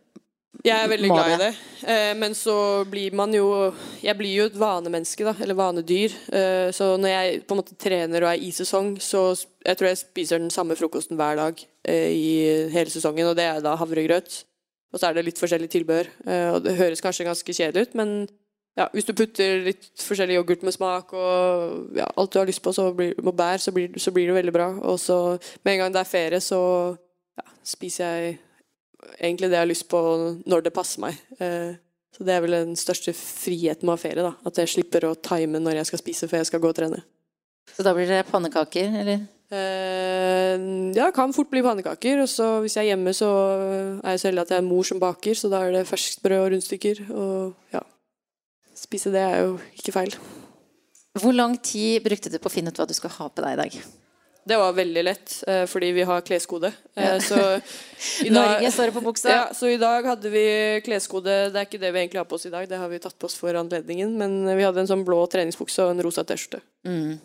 jeg 0.65 0.73
er 0.73 0.89
veldig 0.89 1.09
glad 1.11 1.31
i 1.31 1.37
det. 1.41 1.49
Eh, 1.85 2.13
men 2.17 2.33
så 2.35 2.83
blir 2.89 3.13
man 3.15 3.33
jo 3.33 3.73
Jeg 4.01 4.17
blir 4.17 4.33
jo 4.33 4.47
et 4.49 4.57
vanemenneske, 4.57 5.23
da. 5.27 5.35
Eller 5.43 5.57
vanedyr. 5.57 6.15
Eh, 6.33 6.69
så 6.75 6.95
når 6.97 7.13
jeg 7.13 7.43
på 7.47 7.55
en 7.55 7.61
måte 7.61 7.77
trener 7.77 8.25
og 8.25 8.31
er 8.31 8.41
i 8.41 8.51
sesong, 8.51 8.95
så 8.99 9.29
jeg 9.65 9.77
tror 9.77 9.91
jeg 9.91 10.01
spiser 10.01 10.41
den 10.41 10.53
samme 10.53 10.75
frokosten 10.79 11.17
hver 11.19 11.37
dag 11.37 11.61
eh, 11.85 12.09
i 12.09 12.27
hele 12.73 12.89
sesongen, 12.89 13.29
og 13.29 13.37
det 13.37 13.45
er 13.45 13.61
da 13.61 13.75
havregrøt. 13.77 14.43
Og 14.93 14.99
så 14.99 15.09
er 15.09 15.17
det 15.17 15.27
litt 15.27 15.39
forskjellig 15.41 15.69
tilbehør. 15.69 16.09
Eh, 16.25 16.49
og 16.55 16.63
det 16.65 16.77
høres 16.79 17.03
kanskje 17.03 17.27
ganske 17.27 17.53
kjedelig 17.53 17.89
ut, 17.89 17.97
men 17.99 18.13
ja, 18.77 18.85
hvis 18.93 19.07
du 19.07 19.13
putter 19.17 19.63
litt 19.65 19.87
forskjellig 20.05 20.37
yoghurt 20.37 20.65
med 20.67 20.75
smak 20.75 21.13
og 21.17 21.97
ja, 21.97 22.05
alt 22.13 22.33
du 22.33 22.37
har 22.37 22.49
lyst 22.49 22.61
på, 22.61 22.73
så 22.75 22.91
blir, 22.93 23.15
med 23.25 23.33
bær, 23.37 23.57
så 23.61 23.73
blir, 23.73 23.95
så 23.97 24.13
blir 24.13 24.29
det 24.29 24.37
veldig 24.37 24.53
bra. 24.53 24.67
Og 24.85 24.99
så 25.01 25.17
med 25.65 25.73
en 25.73 25.81
gang 25.83 25.95
det 25.95 26.03
er 26.03 26.11
ferie, 26.11 26.41
så 26.43 26.59
ja, 27.39 27.47
spiser 27.65 28.05
jeg 28.05 28.37
egentlig 29.17 29.49
det 29.49 29.57
jeg 29.57 29.65
har 29.65 29.71
lyst 29.71 29.87
på 29.89 30.01
når 30.45 30.67
det 30.67 30.75
passer 30.75 31.01
meg. 31.07 31.17
Eh, 31.41 31.73
så 32.13 32.25
det 32.25 32.33
er 32.33 32.43
vel 32.45 32.55
den 32.57 32.77
største 32.77 33.13
friheten 33.17 33.85
med 33.85 33.95
å 33.95 33.97
ha 33.97 34.01
ferie. 34.01 34.25
da, 34.25 34.35
At 34.45 34.61
jeg 34.61 34.73
slipper 34.75 35.09
å 35.09 35.17
time 35.17 35.61
når 35.61 35.81
jeg 35.81 35.89
skal 35.91 36.03
spise 36.03 36.29
før 36.29 36.43
jeg 36.43 36.51
skal 36.51 36.61
gå 36.61 36.69
og 36.69 36.77
trene. 36.77 37.01
Så 37.73 37.83
da 37.85 37.93
blir 37.97 38.09
det 38.09 38.23
pannekaker, 38.29 38.93
eller? 39.01 39.25
Eh, 39.53 40.55
ja, 40.97 41.09
kan 41.15 41.33
fort 41.35 41.49
bli 41.51 41.65
pannekaker. 41.65 42.23
Og 42.23 42.29
så 42.29 42.47
hvis 42.61 42.77
jeg 42.77 42.87
er 42.87 42.93
hjemme, 42.93 43.13
så 43.17 43.29
er 44.03 44.15
jeg 44.15 44.21
så 44.21 44.29
heldig 44.31 44.45
at 44.45 44.55
jeg 44.55 44.61
er 44.61 44.69
mor 44.69 44.87
som 44.87 45.01
baker, 45.01 45.37
så 45.37 45.49
da 45.51 45.65
er 45.65 45.79
det 45.79 45.87
ferskt 45.89 46.21
brød 46.25 46.45
og 46.45 46.51
rundstykker. 46.55 47.05
Og 47.09 47.73
ja, 47.73 47.83
spise 48.77 49.13
det 49.13 49.23
er 49.23 49.45
jo 49.45 49.55
ikke 49.77 49.95
feil. 49.95 50.17
Hvor 51.17 51.33
lang 51.33 51.55
tid 51.63 52.03
brukte 52.05 52.29
du 52.29 52.37
på 52.37 52.49
å 52.49 52.53
finne 52.53 52.73
ut 52.73 52.77
hva 52.77 52.85
du 52.87 52.93
skal 52.97 53.13
ha 53.15 53.29
på 53.29 53.43
deg 53.43 53.55
i 53.55 53.61
dag? 53.63 53.79
Det 54.47 54.55
var 54.55 54.75
veldig 54.77 55.01
lett, 55.03 55.31
eh, 55.47 55.65
fordi 55.67 55.89
vi 55.91 56.03
har 56.07 56.21
kleskode. 56.23 56.69
Eh, 56.95 57.17
så 57.19 57.35
i 58.25 58.29
dag, 58.29 58.37
Norge 58.37 58.71
står 58.71 58.89
det 58.89 58.95
på 58.95 59.03
buksa. 59.03 59.29
Ja, 59.33 59.41
så 59.53 59.67
i 59.67 59.79
dag 59.81 60.05
hadde 60.07 60.31
vi 60.31 60.43
kleskode. 60.85 61.33
Det 61.51 61.59
er 61.59 61.67
ikke 61.67 61.81
det 61.81 61.91
vi 61.91 62.03
egentlig 62.05 62.21
har 62.21 62.29
på 62.29 62.37
oss 62.37 62.47
i 62.47 62.53
dag, 62.53 62.69
det 62.69 62.79
har 62.79 62.91
vi 62.91 63.01
tatt 63.03 63.17
på 63.19 63.27
oss 63.27 63.35
for 63.35 63.59
anledningen. 63.59 64.13
Men 64.19 64.37
vi 64.47 64.63
hadde 64.63 64.85
en 64.85 64.91
sånn 64.93 65.03
blå 65.07 65.19
treningsbukse 65.33 65.83
og 65.83 65.95
en 65.95 66.05
rosa 66.05 66.23
T-skjorte. 66.27 66.61
Mm. 66.87 67.17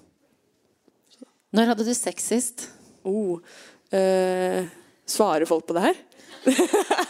Når 1.53 1.71
hadde 1.75 1.87
du 1.87 1.93
sex 1.95 2.27
sist? 2.33 2.67
Oh, 3.07 3.39
eh, 3.95 4.65
svarer 5.07 5.47
folk 5.47 5.69
på 5.69 5.77
det 5.79 5.87
her? 5.91 6.03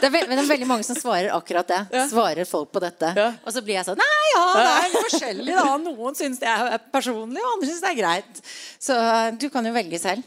det, 0.00 0.08
er 0.08 0.14
veld, 0.14 0.30
det, 0.30 0.38
er 0.40 0.50
veldig 0.50 0.68
mange 0.70 0.86
som 0.86 0.98
svarer 0.98 1.30
akkurat 1.36 1.68
det. 1.68 1.80
Ja. 1.94 2.04
Svarer 2.10 2.48
folk 2.48 2.72
på 2.74 2.82
dette. 2.82 3.12
Ja. 3.18 3.28
Og 3.44 3.54
så 3.54 3.62
blir 3.64 3.78
jeg 3.78 3.86
sånn 3.88 4.00
Nei, 4.00 4.24
ja, 4.32 4.44
det 4.56 4.72
er 4.72 4.96
forskjellig, 4.96 5.54
da. 5.54 5.64
Noen 5.84 6.18
syns 6.18 6.42
det 6.42 6.50
er 6.50 6.76
personlig, 6.92 7.42
og 7.44 7.54
andre 7.56 7.70
syns 7.70 7.84
det 7.84 7.92
er 7.92 7.98
greit. 7.98 8.42
Så 8.88 8.98
du 9.40 9.48
kan 9.54 9.66
jo 9.68 9.74
velge 9.76 10.00
selv. 10.02 10.26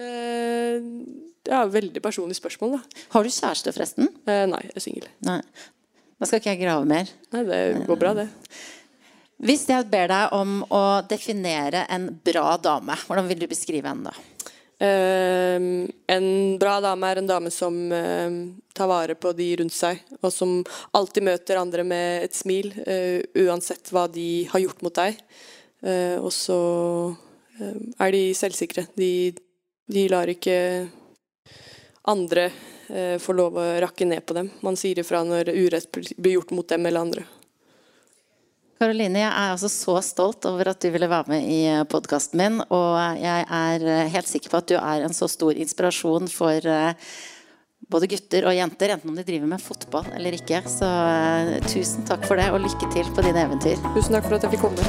Eh, 0.00 0.80
ja, 1.50 1.64
veldig 1.66 2.02
personlig 2.02 2.38
spørsmål, 2.38 2.78
da. 2.78 3.04
Har 3.14 3.24
du 3.26 3.32
kjæreste, 3.32 3.74
forresten? 3.76 4.10
Eh, 4.26 4.44
nei, 4.50 4.64
jeg 4.68 4.76
er 4.76 4.84
singel. 4.84 5.08
Da 5.24 6.28
skal 6.28 6.40
ikke 6.40 6.54
jeg 6.54 6.62
grave 6.64 6.88
mer. 6.88 7.10
Nei, 7.34 7.46
det 7.48 7.62
går 7.88 8.00
bra, 8.00 8.14
det. 8.18 8.28
Hvis 9.40 9.64
jeg 9.70 9.86
ber 9.88 10.10
deg 10.12 10.34
om 10.36 10.58
å 10.68 10.82
definere 11.08 11.86
en 11.88 12.10
bra 12.24 12.58
dame, 12.60 12.96
hvordan 13.06 13.28
vil 13.30 13.40
du 13.40 13.46
beskrive 13.48 13.88
henne 13.88 14.12
da? 14.12 14.39
Uh, 14.80 15.84
en 16.08 16.26
bra 16.56 16.78
dame 16.80 17.08
er 17.10 17.18
en 17.20 17.26
dame 17.28 17.50
som 17.52 17.74
uh, 17.92 18.36
tar 18.72 18.88
vare 18.88 19.16
på 19.18 19.34
de 19.36 19.50
rundt 19.60 19.74
seg, 19.76 20.00
og 20.22 20.32
som 20.32 20.54
alltid 20.96 21.26
møter 21.26 21.60
andre 21.60 21.84
med 21.84 22.24
et 22.24 22.36
smil, 22.36 22.72
uh, 22.86 23.20
uansett 23.44 23.92
hva 23.92 24.06
de 24.08 24.46
har 24.48 24.64
gjort 24.64 24.80
mot 24.86 24.96
deg. 24.96 25.20
Eh, 25.80 26.16
og 26.20 26.28
så 26.36 26.56
er 27.96 28.10
de 28.12 28.18
selvsikre. 28.36 28.82
De, 29.00 29.32
de 29.88 30.02
lar 30.12 30.28
ikke 30.28 30.56
andre 32.12 32.50
få 33.22 33.32
lov 33.38 33.56
å 33.56 33.64
rakke 33.80 34.04
ned 34.04 34.26
på 34.28 34.36
dem. 34.36 34.50
Man 34.60 34.76
sier 34.76 35.00
ifra 35.00 35.22
når 35.24 35.54
urett 35.54 35.88
blir 35.94 36.34
gjort 36.34 36.52
mot 36.52 36.68
dem 36.68 36.84
eller 36.84 37.06
andre. 37.06 37.24
Karoline, 38.80 39.18
jeg 39.20 39.28
er 39.28 39.50
altså 39.52 39.68
så 39.68 39.98
stolt 40.00 40.46
over 40.48 40.70
at 40.70 40.80
du 40.80 40.86
ville 40.88 41.04
være 41.04 41.28
med 41.28 41.48
i 41.52 41.58
eh, 41.68 41.82
podkasten 41.84 42.40
min. 42.40 42.54
Og 42.72 42.94
jeg 43.20 43.42
er 43.44 43.82
eh, 43.84 44.08
helt 44.14 44.30
sikker 44.30 44.48
på 44.48 44.56
at 44.56 44.70
du 44.70 44.78
er 44.78 45.04
en 45.04 45.12
så 45.12 45.28
stor 45.28 45.52
inspirasjon 45.52 46.30
for 46.32 46.64
eh, 46.64 46.96
både 47.92 48.08
gutter 48.08 48.48
og 48.48 48.56
jenter, 48.56 48.94
enten 48.94 49.12
om 49.12 49.18
de 49.20 49.26
driver 49.28 49.52
med 49.52 49.60
fotball 49.60 50.08
eller 50.16 50.38
ikke. 50.38 50.62
Så 50.64 50.88
tusen 51.68 52.08
takk 52.08 52.24
for 52.24 52.40
det, 52.40 52.48
og 52.54 52.64
lykke 52.64 52.88
til 52.96 53.12
på 53.12 53.26
dine 53.28 53.44
eventyr. 53.44 53.76
Tusen 53.98 54.16
takk 54.16 54.30
for 54.30 54.40
at 54.40 54.48
jeg 54.48 54.56
fikk 54.56 54.64
komme. 54.64 54.80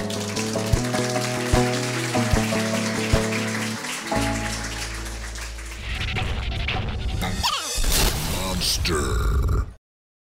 Monster. 8.39 9.31